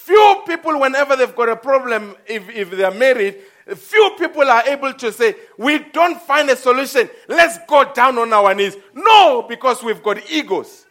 [0.09, 3.35] Few people, whenever they've got a problem, if, if they're married,
[3.75, 7.07] few people are able to say, We don't find a solution.
[7.27, 8.75] Let's go down on our knees.
[8.95, 10.87] No, because we've got egos.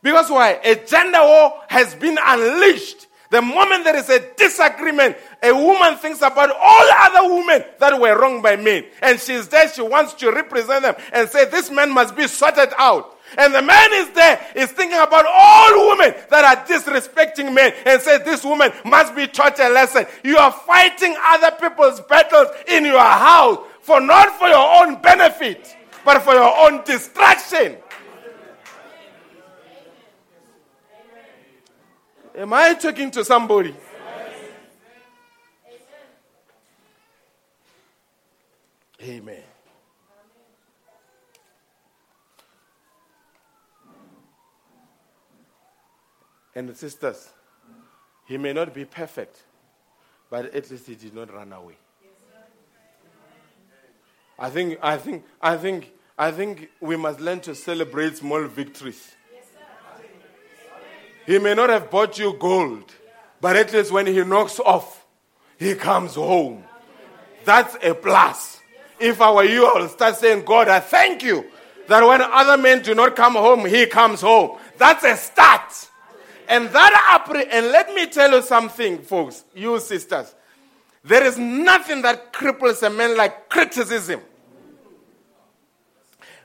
[0.00, 0.58] Because why?
[0.64, 3.08] A gender war has been unleashed.
[3.28, 8.18] The moment there is a disagreement, a woman thinks about all other women that were
[8.18, 8.86] wronged by men.
[9.02, 12.70] And she's there, she wants to represent them and say, This man must be sorted
[12.78, 13.15] out.
[13.38, 18.00] And the man is there, is thinking about all women that are disrespecting men and
[18.00, 20.06] says this woman must be taught a lesson.
[20.24, 25.76] You are fighting other people's battles in your house for not for your own benefit,
[26.04, 27.76] but for your own distraction.
[32.36, 33.74] Am I talking to somebody?
[39.02, 39.45] Amen.
[46.56, 47.28] And sisters,
[48.24, 49.42] he may not be perfect,
[50.30, 51.76] but at least he did not run away.
[54.38, 59.14] I think, I think, I think, I think we must learn to celebrate small victories.
[61.26, 62.90] He may not have bought you gold,
[63.38, 65.04] but at least when he knocks off,
[65.58, 66.64] he comes home.
[67.44, 68.60] That's a plus.
[68.98, 71.44] If I were you, I would start saying, God, I thank you
[71.88, 74.58] That when other men do not come home, he comes home.
[74.76, 75.90] That's a start.
[76.48, 80.34] And that and let me tell you something, folks, you sisters.
[81.02, 84.20] There is nothing that cripples a man like criticism.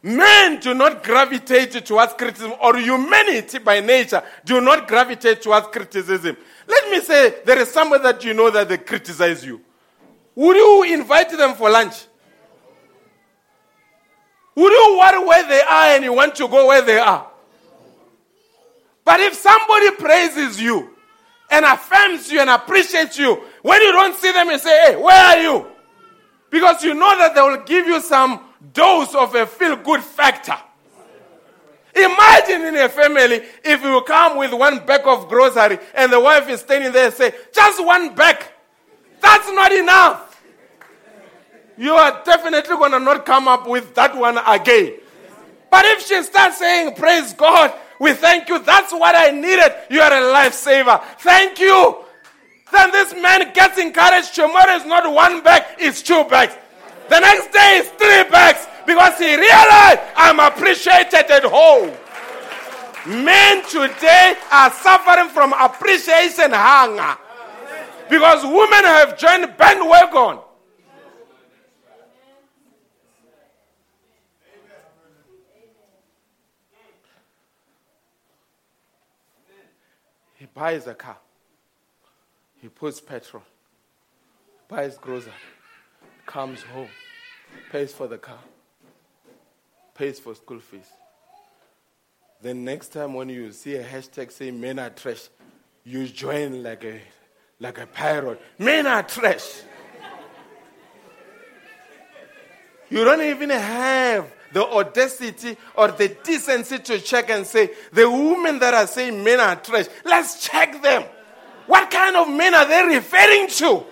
[0.03, 6.35] Men do not gravitate towards criticism, or humanity by nature do not gravitate towards criticism.
[6.67, 9.61] Let me say there is somebody that you know that they criticize you.
[10.35, 12.05] Would you invite them for lunch?
[14.55, 17.30] Would you worry where they are and you want to go where they are?
[19.11, 20.95] But if somebody praises you
[21.49, 25.25] and affirms you and appreciates you, when you don't see them and say, hey, where
[25.25, 25.67] are you?
[26.49, 28.39] Because you know that they will give you some
[28.71, 30.55] dose of a feel good factor.
[31.93, 36.47] Imagine in a family if you come with one bag of grocery and the wife
[36.47, 38.41] is standing there and say, just one bag.
[39.19, 40.41] That's not enough.
[41.77, 44.99] You are definitely going to not come up with that one again.
[45.69, 50.01] But if she starts saying, Praise God, we thank you, that's what I needed, you
[50.01, 50.99] are a lifesaver.
[51.19, 52.03] Thank you.
[52.71, 54.33] Then this man gets encouraged.
[54.33, 56.55] Tomorrow is not one bag, it's two bags.
[57.09, 61.91] The next day is three bags because he realized I'm appreciated at home.
[63.05, 67.19] Men today are suffering from appreciation hunger
[68.09, 70.39] because women have joined bandwagon.
[80.53, 81.17] Buys a car.
[82.61, 83.43] He puts petrol,
[84.67, 85.33] buys grocery,
[86.25, 86.89] comes home,
[87.71, 88.39] pays for the car,
[89.95, 90.87] pays for school fees.
[92.41, 95.29] Then next time when you see a hashtag saying men are trash,
[95.83, 96.99] you join like a
[97.59, 98.41] like a pirate.
[98.57, 99.61] Men are trash.
[102.91, 108.59] You don't even have the audacity or the decency to check and say, the women
[108.59, 111.03] that are saying men are trash, let's check them.
[111.67, 113.83] What kind of men are they referring to?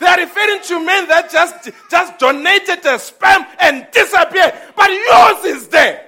[0.00, 4.54] They are referring to men that just, just donated the sperm and disappeared.
[4.74, 6.06] But yours is there.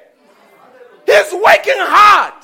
[1.05, 2.42] He's working hard.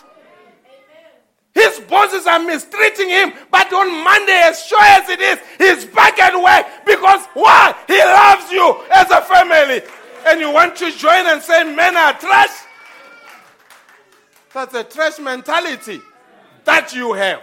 [1.55, 6.19] His bosses are mistreating him, but on Monday, as sure as it is, he's back
[6.21, 7.75] at work because why?
[7.87, 9.83] He loves you as a family.
[10.27, 12.51] And you want to join and say men are trash?
[14.53, 16.01] That's a trash mentality
[16.65, 17.43] that you have.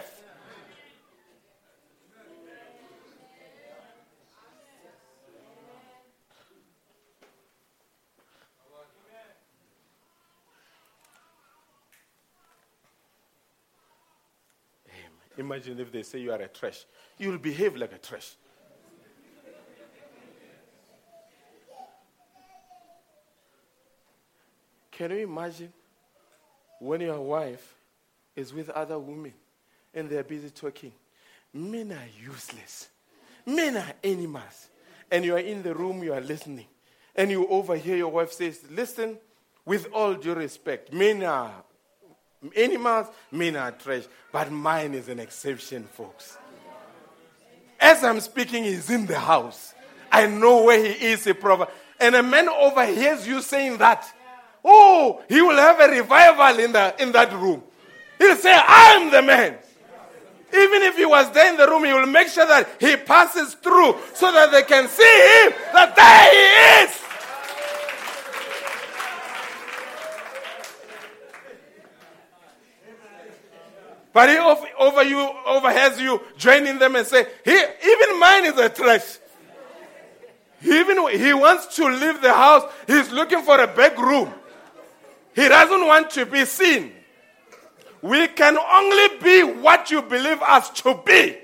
[15.38, 16.84] Imagine if they say you are a trash.
[17.18, 18.34] You'll behave like a trash.
[24.90, 25.72] Can you imagine
[26.80, 27.74] when your wife
[28.34, 29.34] is with other women
[29.92, 30.92] and they're busy talking?
[31.52, 32.88] Men are useless.
[33.44, 34.68] Men are animals.
[35.10, 36.66] And you are in the room, you are listening.
[37.14, 39.18] And you overhear your wife says, Listen,
[39.66, 41.52] with all due respect, men are
[42.56, 44.04] animals, men are trash.
[44.32, 46.36] But mine is an exception, folks.
[47.80, 49.74] As I'm speaking, he's in the house.
[50.10, 51.68] I know where he is, a prophet.
[52.00, 54.06] And a man overhears you saying that.
[54.64, 57.62] Oh, he will have a revival in, the, in that room.
[58.18, 59.58] He'll say, I am the man.
[60.52, 63.54] Even if he was there in the room, he will make sure that he passes
[63.54, 67.05] through so that they can see him, that there he is.
[74.16, 78.70] But he over, you, overhears you joining them and say, he, even mine is a
[78.70, 79.18] trash.
[80.62, 84.32] Even he wants to leave the house, he's looking for a back room.
[85.34, 86.94] He doesn't want to be seen.
[88.00, 91.36] We can only be what you believe us to be.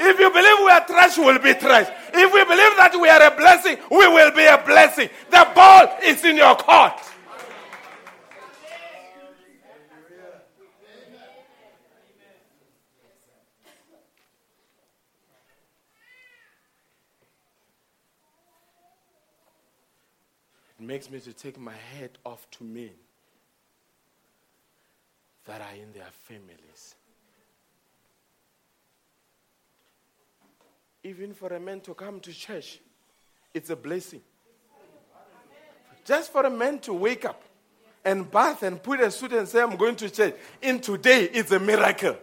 [0.00, 1.92] If you believe we are trash, we will be trash.
[2.14, 5.10] If we believe that we are a blessing, we will be a blessing.
[5.30, 7.02] The ball is in your court.
[20.77, 22.88] It makes me to take my head off to men
[25.44, 26.94] that are in their families.
[31.04, 32.80] Even for a man to come to church,
[33.52, 34.22] it's a blessing.
[36.06, 37.42] Just for a man to wake up
[38.02, 41.52] and bath and put a suit and say, I'm going to church, in today, it's
[41.52, 42.16] a miracle.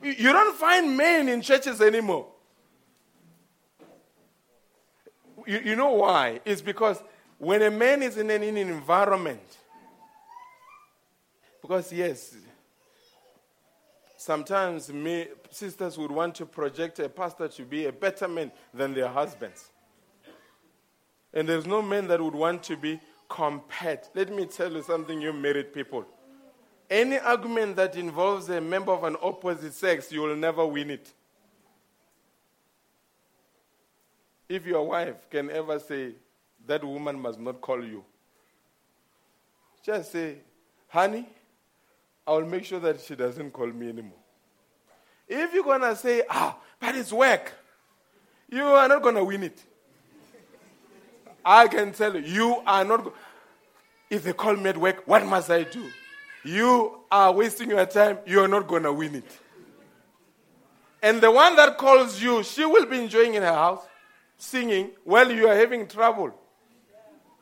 [0.00, 2.33] You don't find men in churches anymore.
[5.46, 6.40] You, you know why?
[6.44, 7.02] It's because
[7.38, 9.58] when a man is in an, in an environment,
[11.60, 12.36] because yes,
[14.16, 18.94] sometimes me, sisters would want to project a pastor to be a better man than
[18.94, 19.70] their husbands.
[21.32, 24.00] And there's no man that would want to be compared.
[24.14, 26.06] Let me tell you something, you married people.
[26.88, 31.12] Any argument that involves a member of an opposite sex, you will never win it.
[34.48, 36.12] If your wife can ever say,
[36.66, 38.04] that woman must not call you,
[39.82, 40.36] just say,
[40.88, 41.28] honey,
[42.26, 44.18] I will make sure that she doesn't call me anymore.
[45.28, 47.52] If you're going to say, ah, but it's work,
[48.50, 49.62] you are not going to win it.
[51.44, 53.04] I can tell you, you are not.
[53.04, 53.14] Go-
[54.08, 55.90] if they call me at work, what must I do?
[56.44, 58.18] You are wasting your time.
[58.26, 59.38] You are not going to win it.
[61.02, 63.82] And the one that calls you, she will be enjoying in her house,
[64.38, 66.32] singing while you are having trouble.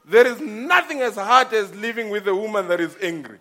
[0.05, 3.39] There is nothing as hard as living with a woman that is angry.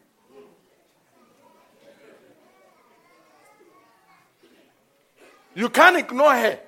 [5.54, 6.60] You can't ignore her.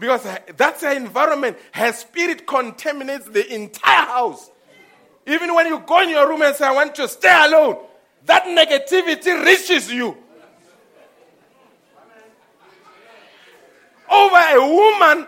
[0.00, 0.26] Because
[0.56, 1.56] that's her environment.
[1.72, 4.50] Her spirit contaminates the entire house.
[5.26, 7.78] Even when you go in your room and say, I want to stay alone,
[8.26, 10.16] that negativity reaches you.
[14.10, 15.26] Over a woman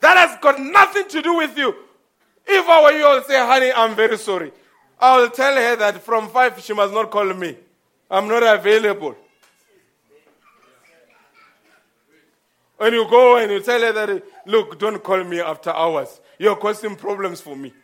[0.00, 1.74] that has got nothing to do with you.
[2.46, 4.52] If I were you, I'll say, honey, I'm very sorry.
[4.98, 7.56] I'll tell her that from five, she must not call me.
[8.10, 9.14] I'm not available.
[12.76, 16.20] When you go and you tell her that, look, don't call me after hours.
[16.38, 17.74] You're causing problems for me.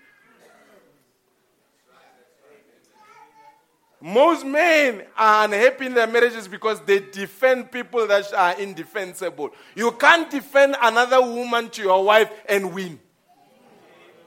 [4.07, 9.51] Most men are unhappy in their marriages because they defend people that are indefensible.
[9.75, 13.01] You can't defend another woman to your wife and win.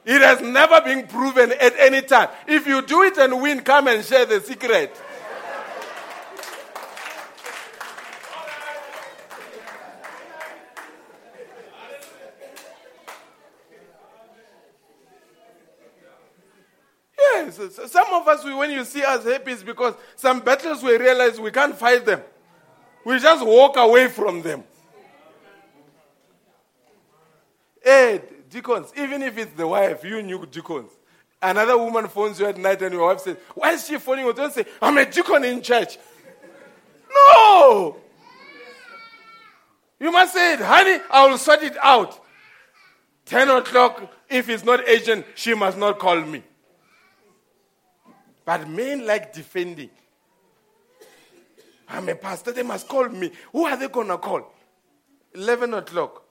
[0.04, 2.28] It has never been proven at any time.
[2.46, 4.94] If you do it and win, come and share the secret.
[17.34, 17.60] Yes,
[17.92, 21.52] some of us, when you see us happy, it's because some battles we realize we
[21.52, 22.22] can't fight them.
[23.06, 24.64] We just walk away from them.
[27.84, 30.92] Hey, deacons, even if it's the wife, you knew deacons.
[31.42, 34.34] Another woman phones you at night and your wife says, Why is she phoning you?
[34.34, 35.98] Don't say, I'm a deacon in church.
[37.10, 37.96] No!
[40.00, 42.20] You must say it, honey, I will sort it out.
[43.26, 46.44] 10 o'clock, if it's not urgent, she must not call me.
[48.50, 49.92] But men like defending.
[51.88, 53.32] I'm a pastor, they must call me.
[53.52, 54.52] Who are they going to call?
[55.36, 56.24] 11 o'clock.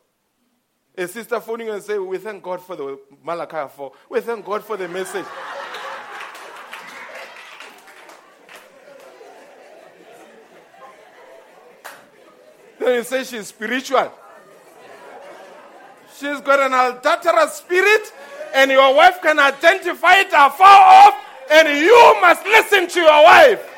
[0.96, 3.92] A sister phoning and say, We thank God for the Malachi 4.
[4.10, 5.24] We thank God for the message.
[12.80, 14.12] then you say she's spiritual.
[16.18, 18.12] She's got an adulterous spirit,
[18.54, 21.14] and your wife can identify it afar off,
[21.50, 23.74] and you must listen to your wife.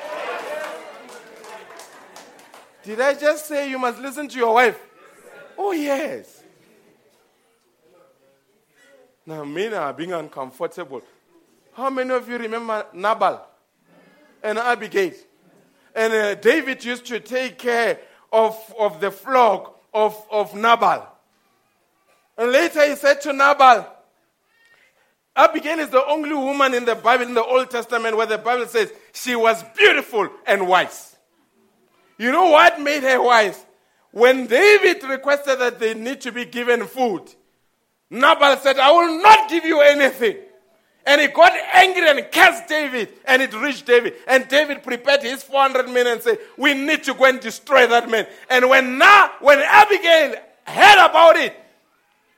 [2.83, 4.79] Did I just say you must listen to your wife?
[5.57, 6.43] Oh, yes.
[9.27, 11.03] Now, men are being uncomfortable.
[11.75, 13.47] How many of you remember Nabal
[14.43, 15.13] and Abigail?
[15.95, 18.01] And uh, David used to take care
[18.33, 21.07] of, of the flock of, of Nabal.
[22.39, 23.87] And later he said to Nabal,
[25.37, 28.67] Abigail is the only woman in the Bible, in the Old Testament, where the Bible
[28.67, 31.17] says she was beautiful and wise.
[32.19, 33.65] You know what made her wise?
[34.11, 37.33] When David requested that they need to be given food,
[38.11, 40.37] Nabal said, I will not give you anything.
[41.07, 44.15] And he got angry and cursed David, and it reached David.
[44.27, 48.11] And David prepared his 400 men and said, We need to go and destroy that
[48.11, 48.27] man.
[48.51, 50.35] And when, now, when Abigail
[50.67, 51.57] heard about it,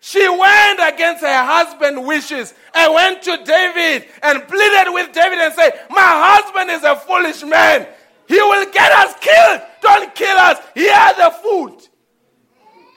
[0.04, 5.54] she went against her husband's wishes and went to David and pleaded with David and
[5.54, 7.86] said, My husband is a foolish man.
[8.26, 9.60] He will get us killed.
[9.80, 10.58] Don't kill us.
[10.74, 11.88] Here the food.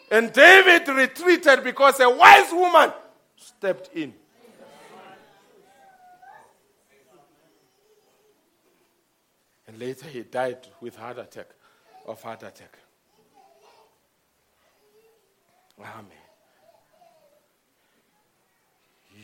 [0.09, 2.91] And David retreated because a wise woman
[3.35, 4.11] stepped in.
[9.67, 11.49] And later he died with heart attack,
[12.07, 12.79] of heart attack.
[15.79, 16.14] Amen.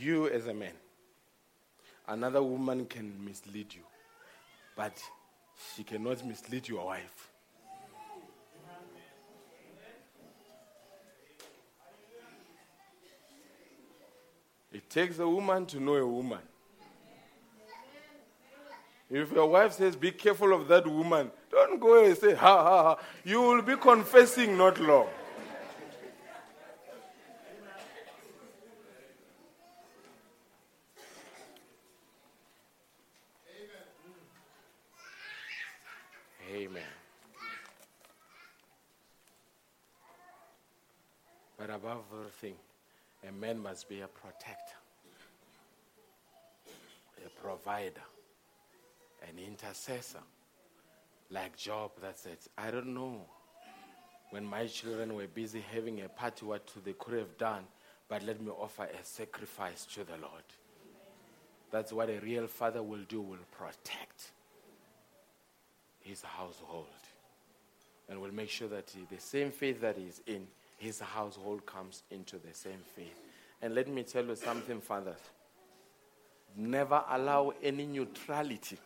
[0.01, 0.73] You as a man,
[2.07, 3.83] another woman can mislead you,
[4.75, 4.99] but
[5.75, 7.29] she cannot mislead your wife.
[14.73, 16.39] It takes a woman to know a woman.
[19.07, 22.83] If your wife says, Be careful of that woman, don't go and say, Ha ha
[22.83, 22.97] ha.
[23.23, 25.09] You will be confessing not long.
[36.53, 36.83] Amen.
[41.61, 42.55] But above everything,
[43.29, 44.79] a man must be a protector,
[47.23, 48.01] a provider,
[49.21, 50.23] an intercessor.
[51.29, 53.21] Like Job that said, I don't know
[54.31, 57.65] when my children were busy having a party what they could have done,
[58.09, 60.43] but let me offer a sacrifice to the Lord.
[61.69, 64.31] That's what a real father will do, will protect
[65.99, 66.87] his household.
[68.09, 70.47] And will make sure that he, the same faith that he's in,
[70.81, 73.21] his household comes into the same faith.
[73.61, 75.19] And let me tell you something, fathers.
[76.57, 78.79] Never allow any neutrality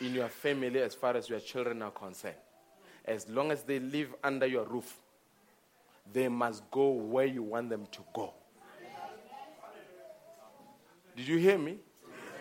[0.00, 2.36] in your family as far as your children are concerned.
[3.04, 4.96] As long as they live under your roof,
[6.12, 8.32] they must go where you want them to go.
[11.16, 11.78] Did you hear me?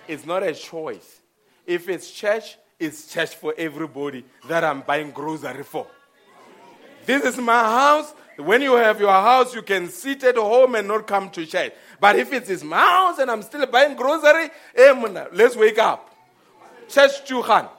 [0.08, 1.20] It's not a choice.
[1.66, 5.88] If it's church, it's church for everybody that I'm buying grocery for.
[7.06, 8.14] This is my house.
[8.38, 11.74] When you have your house, you can sit at home and not come to church.
[12.00, 16.10] But if it is my house and I'm still buying grocery, eh, let's wake up.
[16.88, 17.70] Church Chuhan.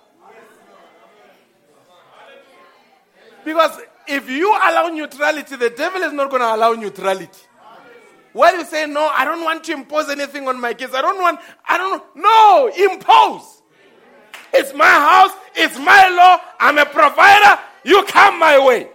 [3.45, 7.43] Because if you allow neutrality, the devil is not going to allow neutrality.
[8.33, 10.95] While you say, no, I don't want to impose anything on my kids.
[10.95, 13.63] I don't want, I don't, no, impose.
[14.55, 15.33] It's my house.
[15.55, 16.39] It's my law.
[16.61, 17.61] I'm a provider.
[17.85, 18.89] You come my way.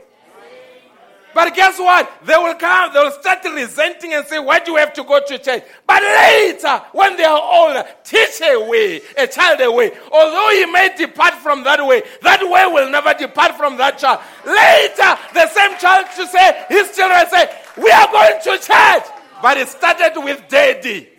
[1.34, 2.12] But guess what?
[2.24, 5.20] They will come, they will start resenting and say, Why do you have to go
[5.20, 5.64] to church?
[5.86, 9.91] But later, when they are older, teach a way, a child a way.
[10.12, 14.20] Although he may depart from that way, that way will never depart from that child.
[14.45, 19.04] Later, the same child to say, his children say, We are going to church.
[19.41, 21.10] But it started with daddy.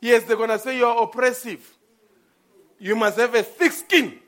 [0.00, 1.66] Yes, they're going to say you're oppressive.
[2.78, 4.18] You must have a thick skin.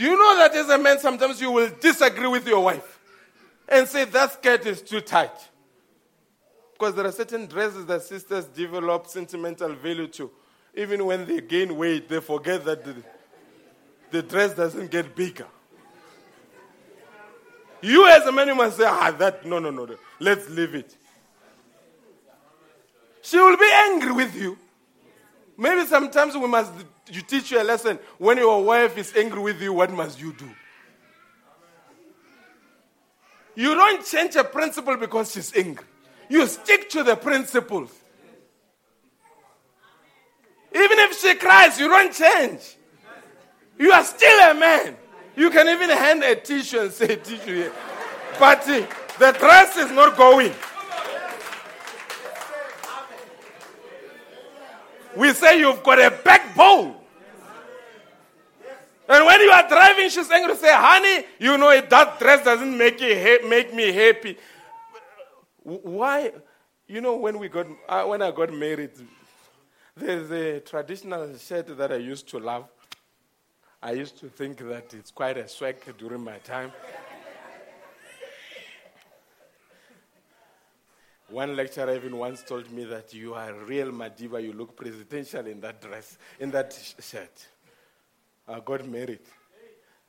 [0.00, 2.98] Do you know that as a man, sometimes you will disagree with your wife
[3.68, 5.30] and say that skirt is too tight?
[6.72, 10.30] Because there are certain dresses that sisters develop sentimental value to.
[10.74, 12.94] Even when they gain weight, they forget that the,
[14.10, 15.46] the dress doesn't get bigger.
[17.82, 19.96] You, as a man, you must say, ah, that, no, no, no, no.
[20.18, 20.96] let's leave it.
[23.20, 24.56] She will be angry with you.
[25.58, 26.72] Maybe sometimes we must
[27.10, 27.98] you teach you a lesson.
[28.18, 30.48] When your wife is angry with you, what must you do?
[33.54, 35.86] You don't change a principle because she's angry.
[36.28, 37.90] You stick to the principles.
[40.72, 42.76] Even if she cries, you don't change.
[43.78, 44.96] You are still a man.
[45.36, 47.72] You can even hand a tissue and say, tissue here.
[48.38, 48.86] But uh,
[49.18, 50.52] the dress is not going.
[55.16, 56.99] We say you've got a backbone.
[59.12, 60.54] And when you are driving, she's angry.
[60.54, 64.38] Say, honey, you know that dress doesn't make, you ha- make me happy.
[65.64, 66.32] Why?
[66.86, 68.92] You know, when we got, uh, when I got married,
[69.96, 72.68] there's a traditional shirt that I used to love.
[73.82, 76.70] I used to think that it's quite a swag during my time.
[81.30, 85.46] One lecturer even once told me that you are a real Madiba, you look presidential
[85.48, 87.46] in that dress, in that shirt.
[88.50, 89.20] I got married.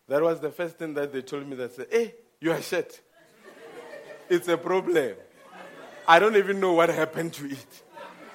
[0.08, 3.00] That was the first thing that they told me that said, hey, you are shit.
[4.30, 5.14] it's a problem.
[6.08, 7.84] I don't even know what happened to it.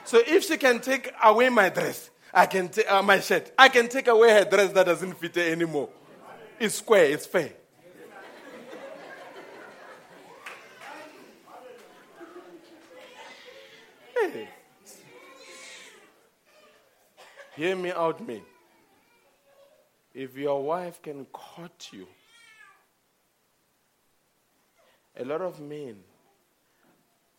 [0.05, 3.51] So if she can take away my dress, I can take uh, my shirt.
[3.59, 5.89] I can take away her dress that doesn't fit her anymore.
[6.61, 7.51] It's square, it's fair.
[14.15, 14.49] Hey.
[17.57, 18.43] Hear me out, me.
[20.17, 22.07] If your wife can court you,
[25.15, 25.99] a lot of men,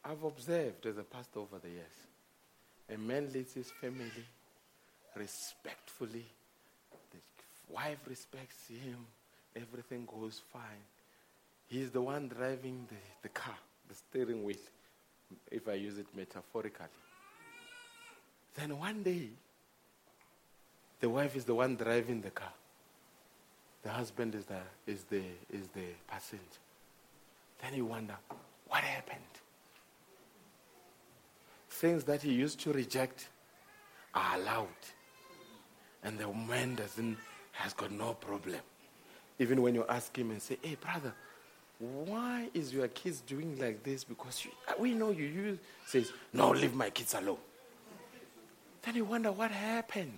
[0.05, 1.97] I've observed as a pastor over the years,
[2.93, 4.23] a man leads his family
[5.15, 6.27] respectfully,
[7.11, 7.17] the
[7.73, 9.07] wife respects him,
[9.55, 10.85] everything goes fine.
[11.65, 13.57] He's the one driving the, the car,
[13.89, 14.55] the steering wheel
[15.51, 16.85] if I use it metaphorically.
[18.53, 19.29] Then one day,
[20.99, 22.53] the wife is the one driving the car.
[23.83, 25.21] The husband is the, is the,
[25.51, 26.43] is the passenger.
[27.61, 28.15] Then you wonder,
[28.67, 29.21] what happened?
[31.69, 33.27] Things that he used to reject
[34.13, 34.67] are allowed.
[36.03, 37.17] And the man doesn't
[37.51, 38.59] has got no problem.
[39.39, 41.13] Even when you ask him and say, Hey brother,
[41.79, 44.03] why is your kids doing like this?
[44.03, 47.37] Because you, uh, we know you use says, No, leave my kids alone.
[48.83, 50.13] Then you wonder what happened.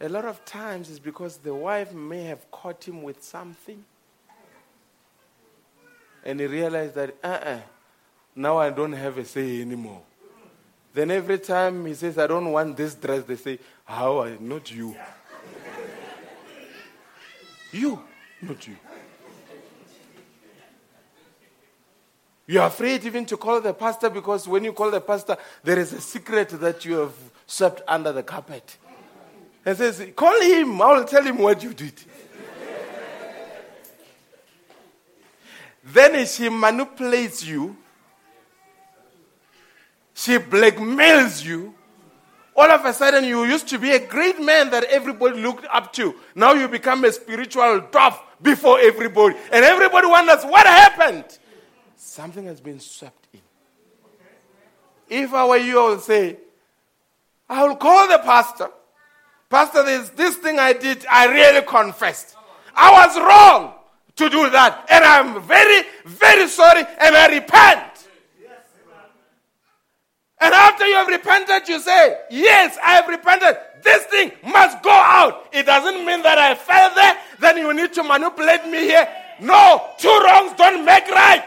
[0.00, 3.84] A lot of times it's because the wife may have caught him with something.
[6.24, 7.60] And he realized that, uh uh-uh, uh
[8.36, 10.02] now I don't have a say anymore.
[10.94, 14.24] Then every time he says, I don't want this dress, they say, How?
[14.40, 14.94] Not you.
[17.72, 18.00] you,
[18.42, 18.76] not you.
[22.46, 25.92] You're afraid even to call the pastor because when you call the pastor, there is
[25.92, 27.12] a secret that you have
[27.46, 28.78] swept under the carpet.
[29.68, 31.92] And says, Call him, I will tell him what you did.
[35.84, 37.76] then she manipulates you
[40.18, 41.72] she blackmails you.
[42.56, 45.92] All of a sudden, you used to be a great man that everybody looked up
[45.92, 46.12] to.
[46.34, 49.36] Now you become a spiritual dove before everybody.
[49.52, 51.24] And everybody wonders, what happened?
[51.94, 53.40] Something has been swept in.
[55.08, 56.38] If I were you, I would say,
[57.48, 58.70] I will call the pastor.
[59.48, 62.36] Pastor, there's this thing I did, I really confessed.
[62.74, 63.74] I was wrong
[64.16, 64.86] to do that.
[64.90, 67.84] And I'm very, very sorry and I repent.
[70.40, 73.56] And after you have repented, you say, Yes, I have repented.
[73.82, 75.48] This thing must go out.
[75.52, 79.08] It doesn't mean that I fell there, then you need to manipulate me here.
[79.40, 81.44] No, two wrongs don't make right.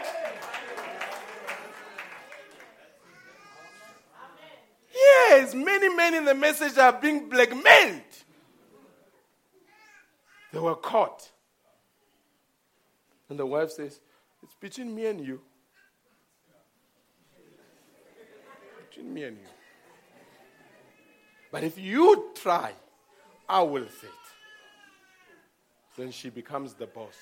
[5.02, 8.02] Yes, many men in the message are being blackmailed.
[10.52, 11.30] They were caught.
[13.28, 14.00] And the wife says,
[14.42, 15.40] It's between me and you.
[18.90, 19.46] between me and you.
[21.50, 22.72] But if you try,
[23.48, 24.12] I will say it.
[25.96, 27.14] Then she becomes the boss.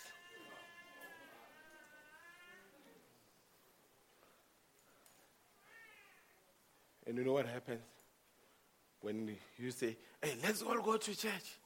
[7.10, 7.82] And you know what happens?
[9.00, 11.58] When you say, hey, let's all go to church.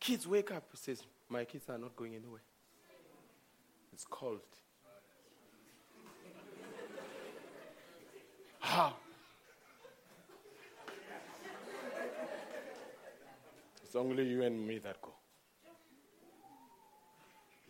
[0.00, 0.64] Kids wake up.
[0.72, 2.40] He says, my kids are not going anywhere.
[3.92, 4.40] It's cold.
[8.58, 8.94] How?
[13.84, 15.12] It's only you and me that go.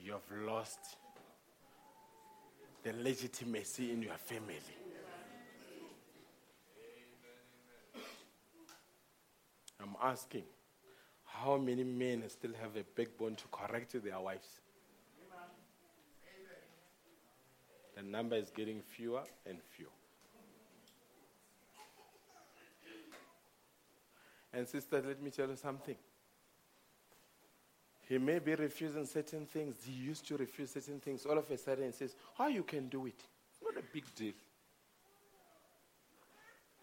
[0.02, 0.78] You have lost
[2.82, 4.81] the legitimacy in your family.
[9.82, 10.44] I'm asking,
[11.24, 14.60] how many men still have a backbone to correct their wives?
[17.96, 19.88] The number is getting fewer and fewer.
[24.54, 25.96] And sister, let me tell you something.
[28.08, 29.76] He may be refusing certain things.
[29.84, 31.24] He used to refuse certain things.
[31.24, 33.14] All of a sudden, he says, How you can do it?
[33.50, 34.34] It's not a big deal.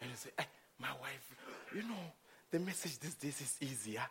[0.02, 0.32] And he say,
[0.80, 1.36] My wife,
[1.76, 2.14] you know,
[2.52, 4.04] the message these days is easier.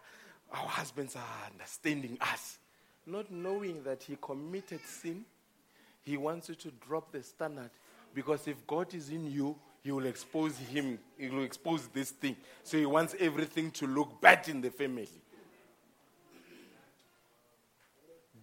[0.52, 2.58] Our husbands are understanding us.
[3.06, 5.24] Not knowing that he committed sin,
[6.02, 7.70] he wants you to drop the standard.
[8.14, 12.36] Because if God is in you, he will expose him, he will expose this thing.
[12.62, 15.08] So he wants everything to look bad in the family.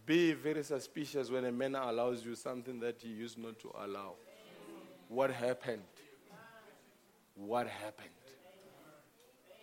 [0.05, 4.13] Be very suspicious when a man allows you something that he used not to allow.
[5.09, 5.81] What happened?
[7.35, 8.09] What happened?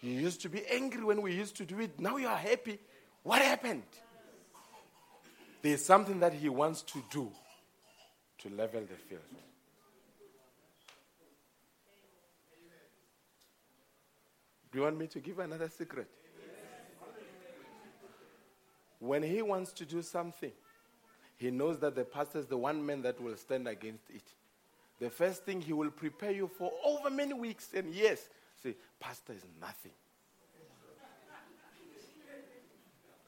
[0.03, 1.99] You used to be angry when we used to do it.
[2.01, 2.79] Now you are happy.
[3.23, 3.85] What happened?
[5.62, 7.31] There's something that he wants to do
[8.39, 9.23] to level the field.
[14.73, 16.09] Do you want me to give another secret?
[18.99, 20.53] When he wants to do something,
[21.37, 24.23] he knows that the pastor is the one man that will stand against it.
[24.99, 28.29] The first thing he will prepare you for over many weeks and years.
[28.63, 29.93] Say, Pastor is nothing.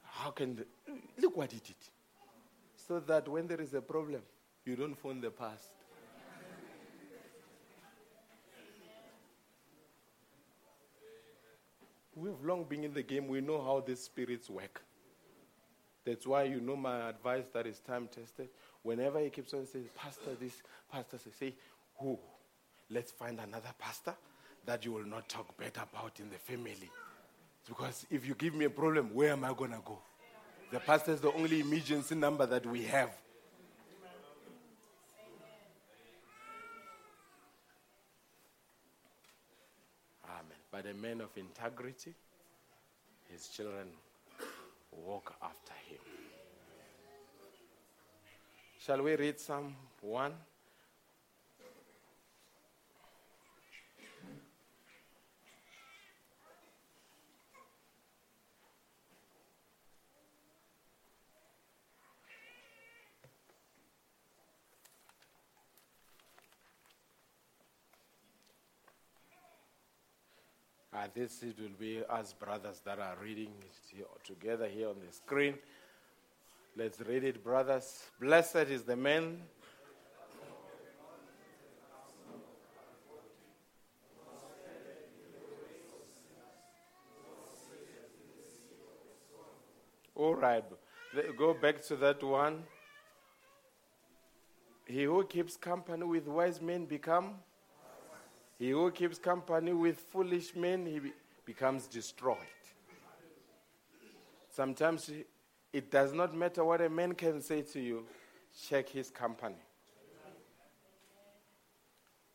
[0.02, 0.65] How can the,
[1.20, 1.77] look what he did?
[2.77, 4.23] So that when there is a problem,
[4.65, 5.65] you don't phone the past.
[12.16, 13.27] We have long been in the game.
[13.27, 14.82] We know how these spirits work.
[16.05, 18.51] That's why you know my advice that is time tested.
[18.82, 20.62] Whenever he keeps on saying, Pastor, this,
[20.93, 21.55] Pastor, say, say,
[21.98, 22.16] who?
[22.89, 24.15] Let's find another pastor
[24.66, 26.90] that you will not talk bad about in the family.
[27.66, 29.98] Because if you give me a problem, where am I going to go?
[30.70, 33.10] The pastor is the only emergency number that we have.
[40.24, 40.58] Amen.
[40.70, 42.14] But a man of integrity,
[43.30, 43.88] his children
[44.90, 45.98] walk after him.
[48.80, 50.32] Shall we read Psalm 1?
[71.05, 73.51] Uh, this it will be us brothers that are reading
[73.93, 75.55] it together here on the screen.
[76.78, 78.05] Let's read it, brothers.
[78.18, 79.43] Blessed is the man.
[90.14, 90.64] All right,
[91.36, 92.62] go back to that one.
[94.86, 97.35] He who keeps company with wise men become
[98.59, 101.01] he who keeps company with foolish men, he
[101.44, 102.39] becomes destroyed.
[104.51, 105.10] Sometimes
[105.72, 108.05] it does not matter what a man can say to you,
[108.68, 109.56] check his company.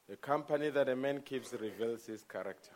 [0.10, 2.72] The company that a man keeps reveals his character.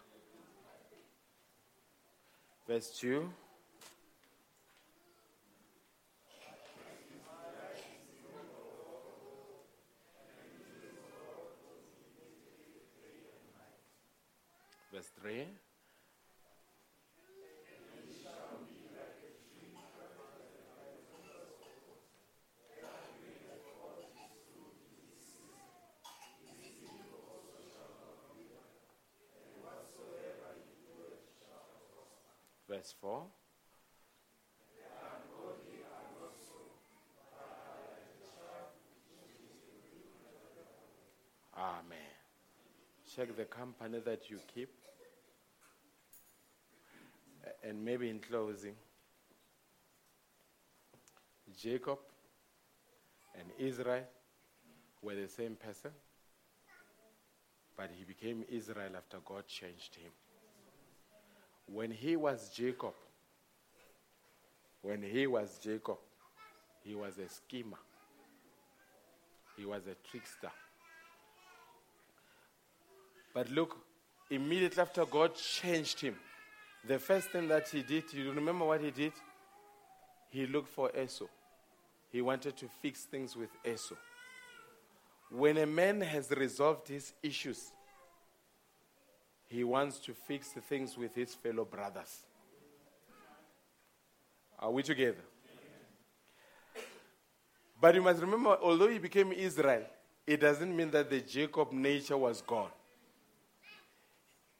[2.67, 3.27] Verse 2.
[14.93, 15.47] Verse 3.
[32.67, 33.23] Verse 4.
[41.55, 41.97] Amen.
[43.15, 44.69] Check the company that you keep.
[47.63, 48.75] And maybe in closing,
[51.57, 51.99] Jacob
[53.39, 54.03] and Israel
[55.01, 55.91] were the same person,
[57.77, 60.11] but he became Israel after God changed him.
[61.67, 62.93] When he was Jacob,
[64.81, 65.97] when he was Jacob,
[66.83, 67.77] he was a schemer,
[69.55, 70.51] he was a trickster.
[73.33, 73.77] But look,
[74.29, 76.15] immediately after God changed him,
[76.87, 79.13] the first thing that he did, you remember what he did?
[80.29, 81.25] He looked for Esau.
[82.11, 83.95] He wanted to fix things with Esau.
[85.29, 87.71] When a man has resolved his issues,
[89.47, 92.23] he wants to fix things with his fellow brothers.
[94.59, 95.23] Are we together?
[97.79, 99.83] But you must remember, although he became Israel,
[100.25, 102.69] it doesn't mean that the Jacob nature was gone.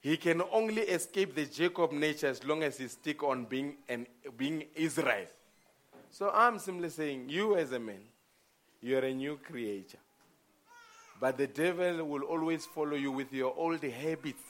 [0.04, 4.06] He can only escape the Jacob nature as long as he stick on being an,
[4.36, 5.28] being Israel.
[6.12, 8.02] So I'm simply saying, you as a man,
[8.82, 9.98] you are a new creature.
[11.22, 14.44] But the devil will always follow you with your old habits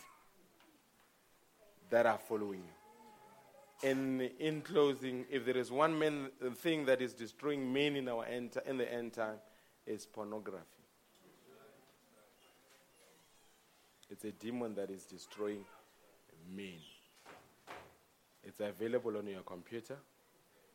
[1.91, 3.89] that are following you.
[3.91, 8.25] And in closing, if there is one main thing that is destroying men in our
[8.25, 9.35] end, in the end time,
[9.85, 10.72] is pornography.
[14.14, 15.65] It's a demon that is destroying
[16.56, 16.77] men.
[18.44, 19.98] It's available on your computer.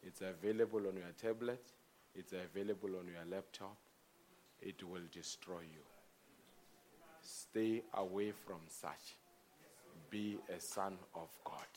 [0.02, 1.64] It's available on your tablet.
[2.16, 3.76] It's available on your laptop.
[4.60, 5.84] It will destroy you.
[7.22, 9.14] Stay away from such.
[10.10, 11.70] Be a son of God.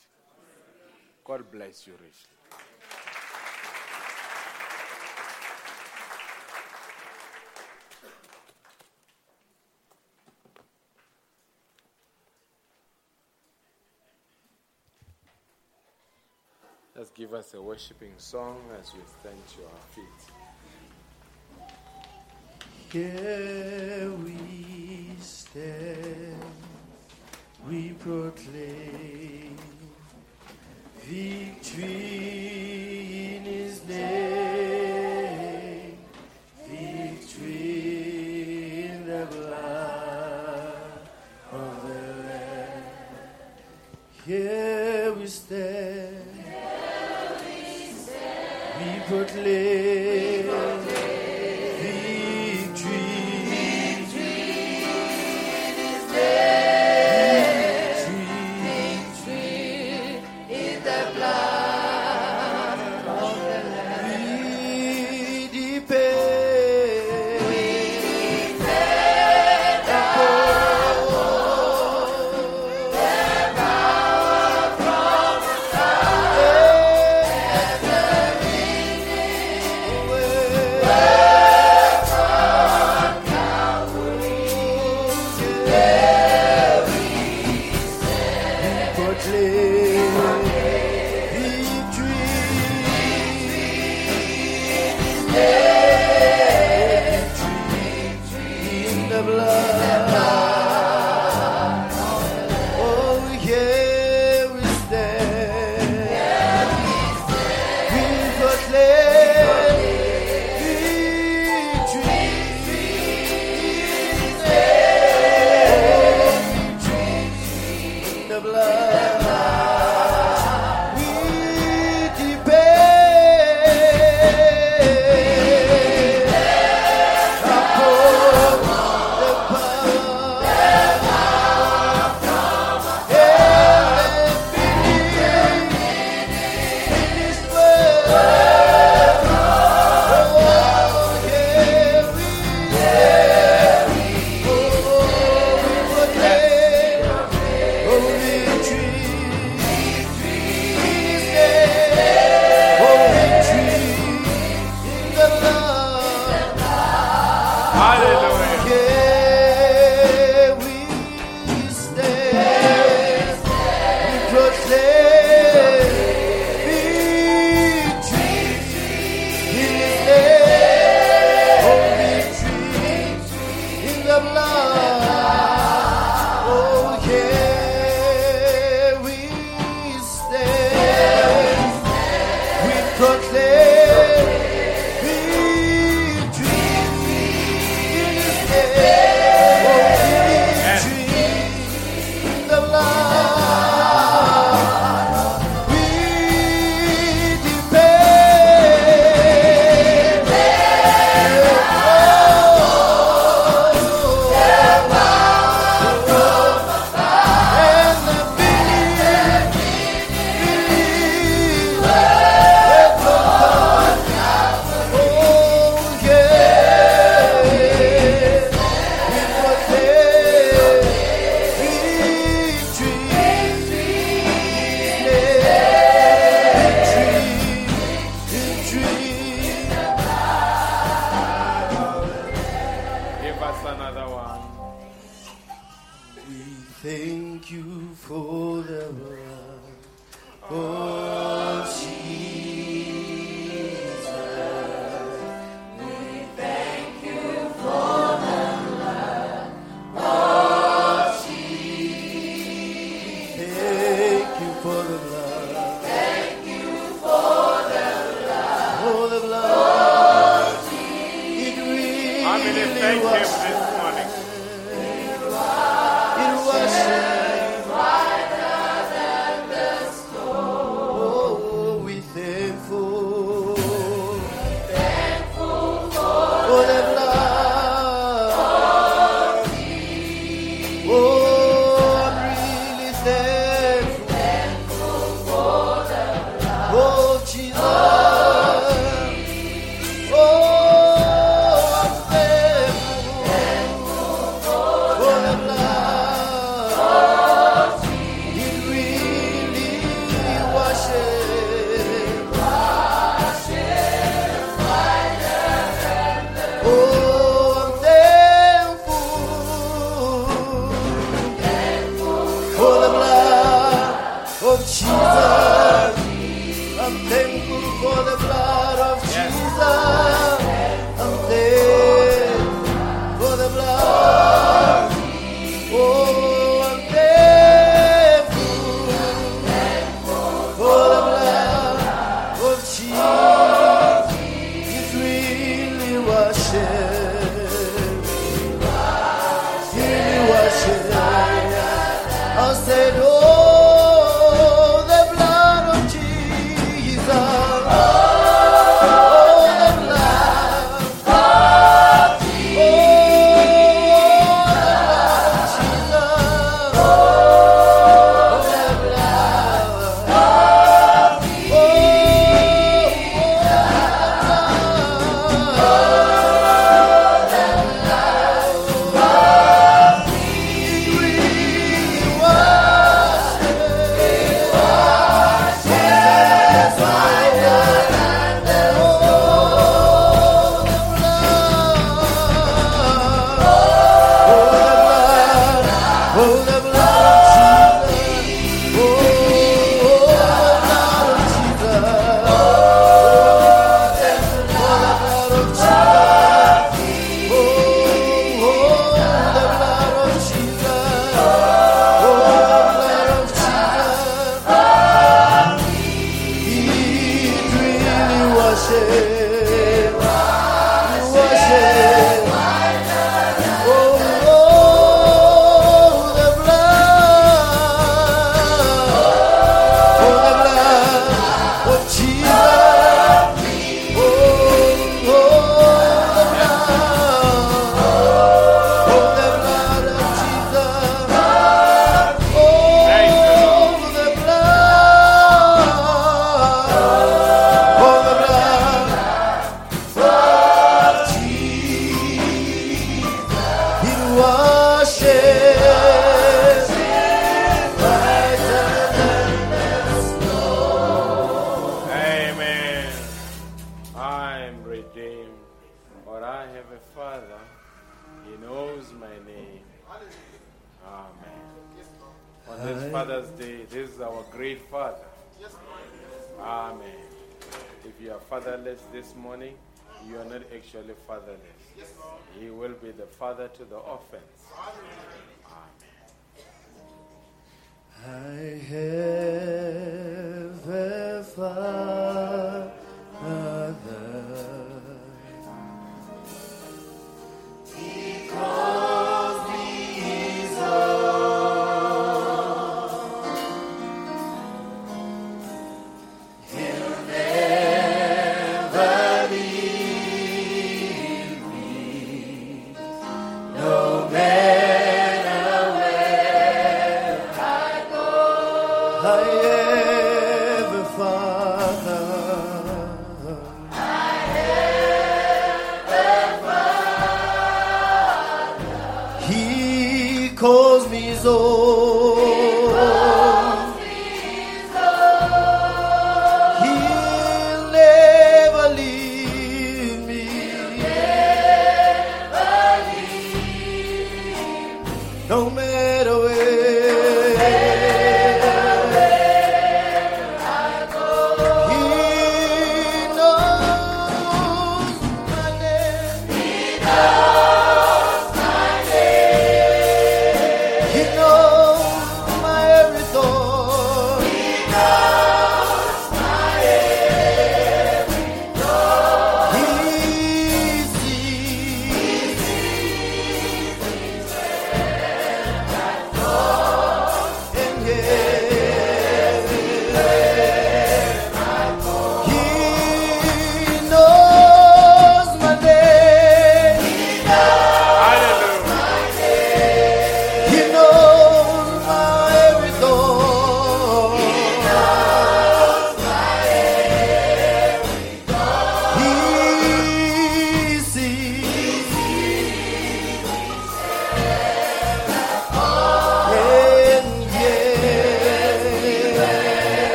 [1.24, 2.41] God bless you richly.
[17.14, 20.22] Give us a worshiping song as we stand to our feet.
[22.90, 26.42] Here we stand,
[27.68, 29.58] we proclaim
[31.02, 32.91] victory
[49.12, 50.01] we proclaim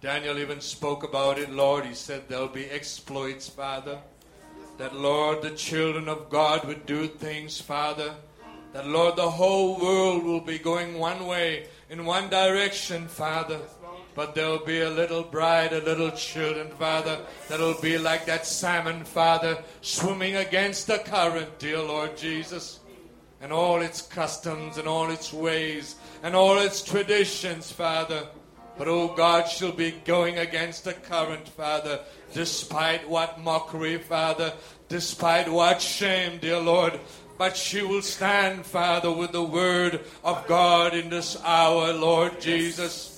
[0.00, 1.84] Daniel even spoke about it, Lord.
[1.84, 3.98] He said there'll be exploits, Father.
[4.78, 8.14] That, Lord, the children of God would do things, Father.
[8.74, 13.58] That, Lord, the whole world will be going one way, in one direction, Father.
[14.14, 17.18] But there'll be a little bride, a little children, Father,
[17.48, 22.78] that'll be like that salmon, Father, swimming against the current, dear Lord Jesus.
[23.40, 28.26] And all its customs and all its ways and all its traditions, Father.
[28.78, 32.00] But oh God, she'll be going against the current, Father,
[32.32, 34.52] despite what mockery, Father,
[34.88, 37.00] despite what shame, dear Lord.
[37.36, 43.16] But she will stand, Father, with the word of God in this hour, Lord Jesus.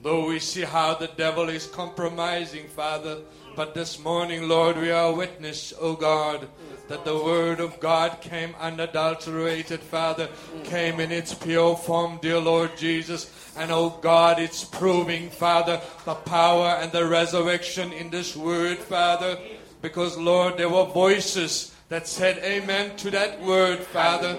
[0.00, 3.18] Though we see how the devil is compromising, Father,
[3.56, 6.48] but this morning, Lord, we are witness, O God,
[6.88, 10.28] that the word of God came unadulterated, Father,
[10.64, 13.30] came in its pure form, dear Lord Jesus.
[13.56, 19.38] And oh God, it's proving, Father, the power and the resurrection in this word, Father.
[19.80, 24.36] Because, Lord, there were voices that said amen to that word, Father.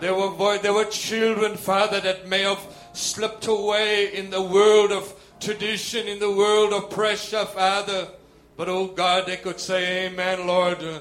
[0.00, 2.60] There were, vo- there were children, Father, that may have
[2.92, 8.08] slipped away in the world of tradition, in the world of pressure, Father.
[8.56, 11.00] But oh God, they could say amen, Lord, uh,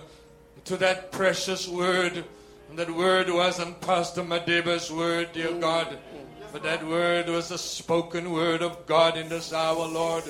[0.68, 2.26] to that precious word.
[2.70, 5.62] And that word wasn't Pastor Madiba's word, dear mm.
[5.62, 5.98] God.
[6.52, 10.26] But that word was the spoken word of God in this hour, Lord.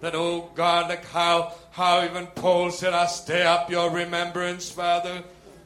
[0.00, 5.22] That, oh God, like how, how even Paul said, I stay up your remembrance, Father.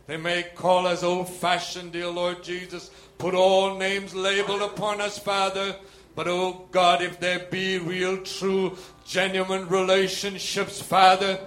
[0.07, 2.91] They may call us old fashioned, dear Lord Jesus.
[3.17, 5.77] Put all names labeled upon us, Father.
[6.15, 8.77] But oh God, if there be real, true,
[9.07, 11.39] genuine relationships, Father,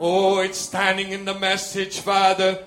[0.00, 2.64] oh, it's standing in the message, Father.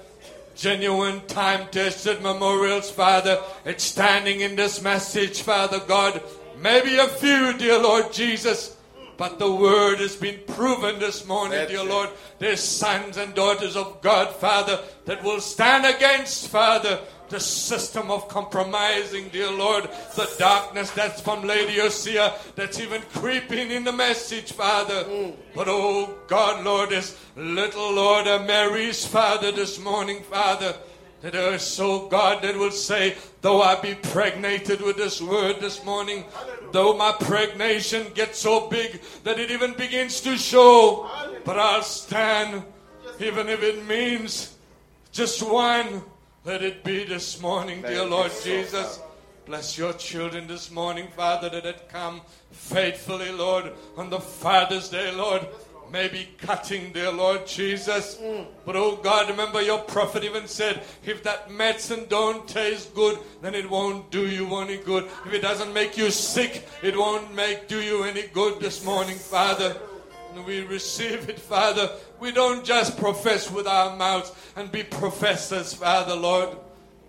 [0.55, 3.41] Genuine time tested memorials, Father.
[3.65, 6.21] It's standing in this message, Father God.
[6.59, 8.75] Maybe a few, dear Lord Jesus.
[9.21, 11.89] But the word has been proven this morning, That's dear it.
[11.89, 12.09] Lord.
[12.39, 16.99] There's sons and daughters of God, Father, that will stand against, Father,
[17.29, 19.83] the system of compromising, dear Lord.
[20.15, 25.03] The darkness that's from Laodicea that's even creeping in the message, Father.
[25.03, 25.35] Mm.
[25.53, 30.73] But oh God, Lord, this little Lord of Mary's Father this morning, Father.
[31.21, 35.57] That there is so God that will say, though I be pregnated with this word
[35.59, 36.25] this morning,
[36.71, 41.09] though my pregnation gets so big that it even begins to show,
[41.45, 42.63] but I'll stand,
[43.19, 44.55] even if it means
[45.11, 46.03] just one.
[46.43, 48.99] Let it be this morning, dear Lord Jesus.
[49.45, 52.21] Bless your children this morning, Father, that had come
[52.51, 55.45] faithfully, Lord, on the Father's Day, Lord.
[55.91, 58.17] Maybe cutting, dear Lord Jesus.
[58.17, 58.45] Mm.
[58.65, 63.55] But oh God, remember your prophet even said, if that medicine don't taste good, then
[63.55, 65.09] it won't do you any good.
[65.25, 69.17] If it doesn't make you sick, it won't make do you any good this morning,
[69.17, 69.75] Father.
[70.33, 71.89] And we receive it, Father.
[72.21, 76.55] We don't just profess with our mouths and be professors, Father, Lord.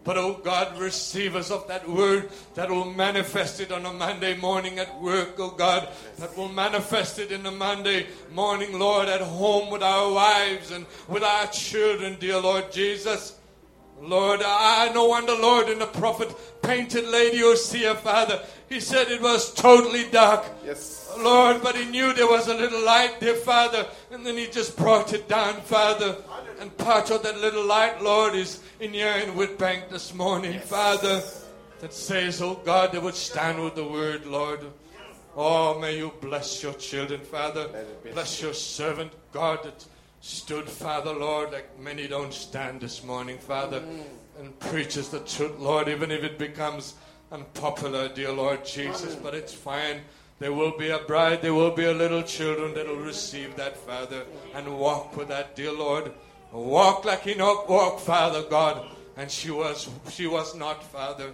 [0.05, 4.37] But oh God, receive us of that word that will manifest it on a Monday
[4.37, 5.89] morning at work, oh God,
[6.19, 10.87] that will manifest it in the Monday morning, Lord, at home with our wives and
[11.07, 13.39] with our children, dear Lord Jesus.
[14.01, 19.23] Lord, I no wonder, Lord, in the prophet painted lady Laodicea, Father, he said it
[19.23, 20.45] was totally dark.
[20.65, 21.15] Yes.
[21.19, 24.77] Lord, but he knew there was a little light there, Father, and then he just
[24.77, 26.17] brought it down, Father.
[26.63, 31.21] And part of that little light, Lord, is in here in Witbank this morning, Father,
[31.81, 34.61] that says, oh God, they would stand with the word, Lord.
[35.37, 37.69] Oh, may you bless your children, Father.
[38.13, 39.85] Bless your servant, God, that
[40.21, 43.83] stood, Father, Lord, like many don't stand this morning, Father,
[44.39, 46.95] and preaches the truth, Lord, even if it becomes
[47.33, 50.03] unpopular, dear Lord Jesus, but it's fine.
[50.39, 53.77] There will be a bride, there will be a little children that will receive that,
[53.77, 54.23] Father,
[54.55, 56.13] and walk with that, dear Lord.
[56.53, 58.87] Walk like Enoch walked, Father God.
[59.17, 61.33] And she was she was not, Father.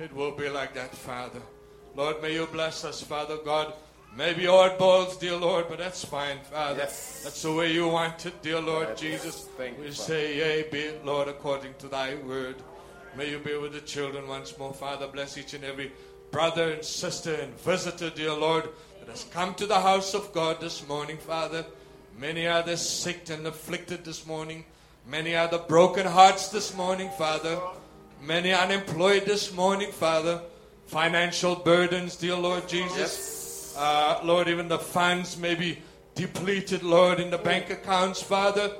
[0.00, 1.40] It will be like that, Father.
[1.94, 3.72] Lord, may you bless us, Father God.
[4.14, 6.80] Maybe oddballs, dear Lord, but that's fine, Father.
[6.80, 7.22] Yes.
[7.24, 9.00] That's the way you want it, dear Lord Yes.
[9.00, 9.48] Jesus.
[9.56, 12.56] Thank we you, say, Yea, be it, Lord, according to thy word.
[13.16, 15.06] May you be with the children once more, Father.
[15.06, 15.92] Bless each and every
[16.30, 18.68] brother and sister and visitor, dear Lord,
[19.00, 21.64] that has come to the house of God this morning, Father.
[22.22, 24.64] Many are the sick and afflicted this morning.
[25.08, 27.58] Many are the broken hearts this morning, Father.
[28.22, 30.40] Many unemployed this morning, Father.
[30.86, 33.74] Financial burdens, dear Lord Jesus.
[33.76, 35.80] Uh, Lord, even the funds may be
[36.14, 38.70] depleted, Lord, in the bank accounts, Father.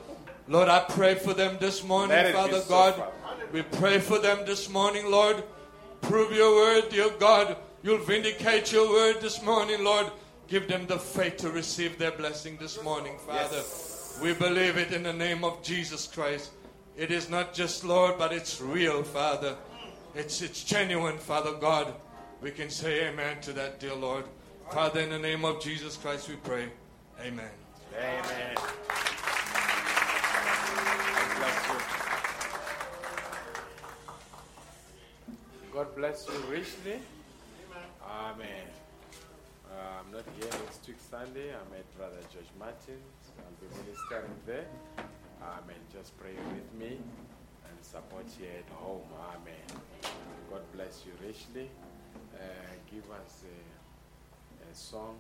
[0.47, 3.02] Lord, I pray for them this morning, Let Father so, God.
[3.51, 5.43] We pray for them this morning, Lord.
[6.01, 7.56] Prove your word, dear God.
[7.82, 10.12] You'll vindicate your word this morning, Lord.
[10.52, 13.62] Give them the faith to receive their blessing this morning, Father.
[14.22, 16.50] We believe it in the name of Jesus Christ.
[16.94, 19.56] It is not just Lord, but it's real, Father.
[20.14, 21.94] It's it's genuine, Father God.
[22.42, 24.26] We can say amen to that, dear Lord.
[24.70, 26.68] Father, in the name of Jesus Christ, we pray.
[27.18, 27.48] Amen.
[27.96, 28.54] Amen.
[28.54, 28.68] God
[31.38, 31.78] bless you.
[35.72, 37.00] God bless you richly.
[38.06, 38.81] Amen.
[39.73, 41.49] Uh, I'm not here next week Sunday.
[41.49, 43.32] I'm at Brother George Martin's.
[43.40, 44.69] I'll be ministering there.
[45.40, 45.81] Amen.
[45.89, 49.09] Just pray with me and support here at home.
[49.32, 49.65] Amen.
[50.53, 51.70] God bless you richly.
[52.36, 53.57] Uh, give us a,
[54.69, 55.16] a song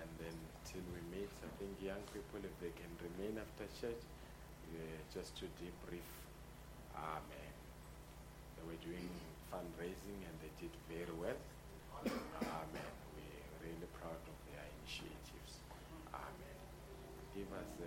[0.00, 1.28] and then till we meet.
[1.44, 4.00] I think young people, if they can remain after church,
[4.72, 4.80] uh,
[5.12, 6.08] just to debrief.
[6.96, 7.52] Amen.
[8.56, 9.08] They were doing
[9.52, 11.36] fundraising and they did very well.
[12.08, 12.92] Amen.
[13.16, 14.68] We're really proud of their
[15.00, 15.52] initiatives.
[16.14, 16.58] Amen.
[17.34, 17.82] Give us a,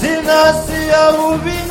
[0.00, 1.63] Sina siyakubingelela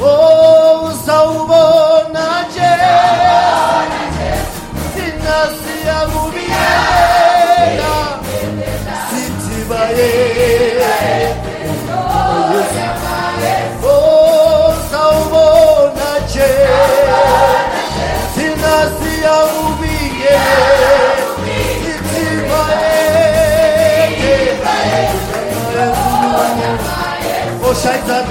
[0.00, 2.74] Oh, uzawubona nje,
[4.94, 7.94] thina siyakubiyela,
[9.10, 10.83] sithi bayethe.
[27.84, 28.24] şeytan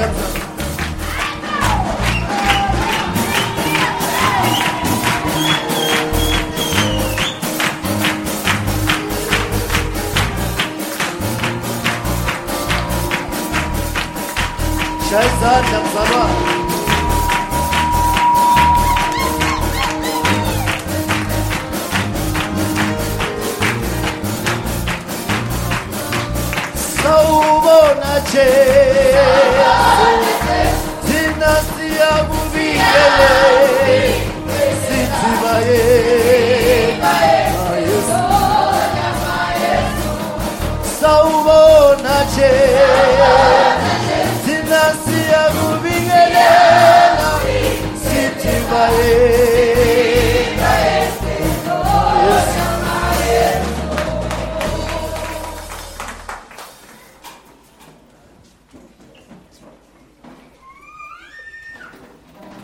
[15.10, 16.53] Şehzadem sabah
[27.04, 28.50] no hubo noche.
[31.08, 33.32] Dinastia Mubigele,
[34.84, 35.84] Sitibaye,
[37.02, 38.22] Mayesu,
[41.00, 42.54] Saubo noche.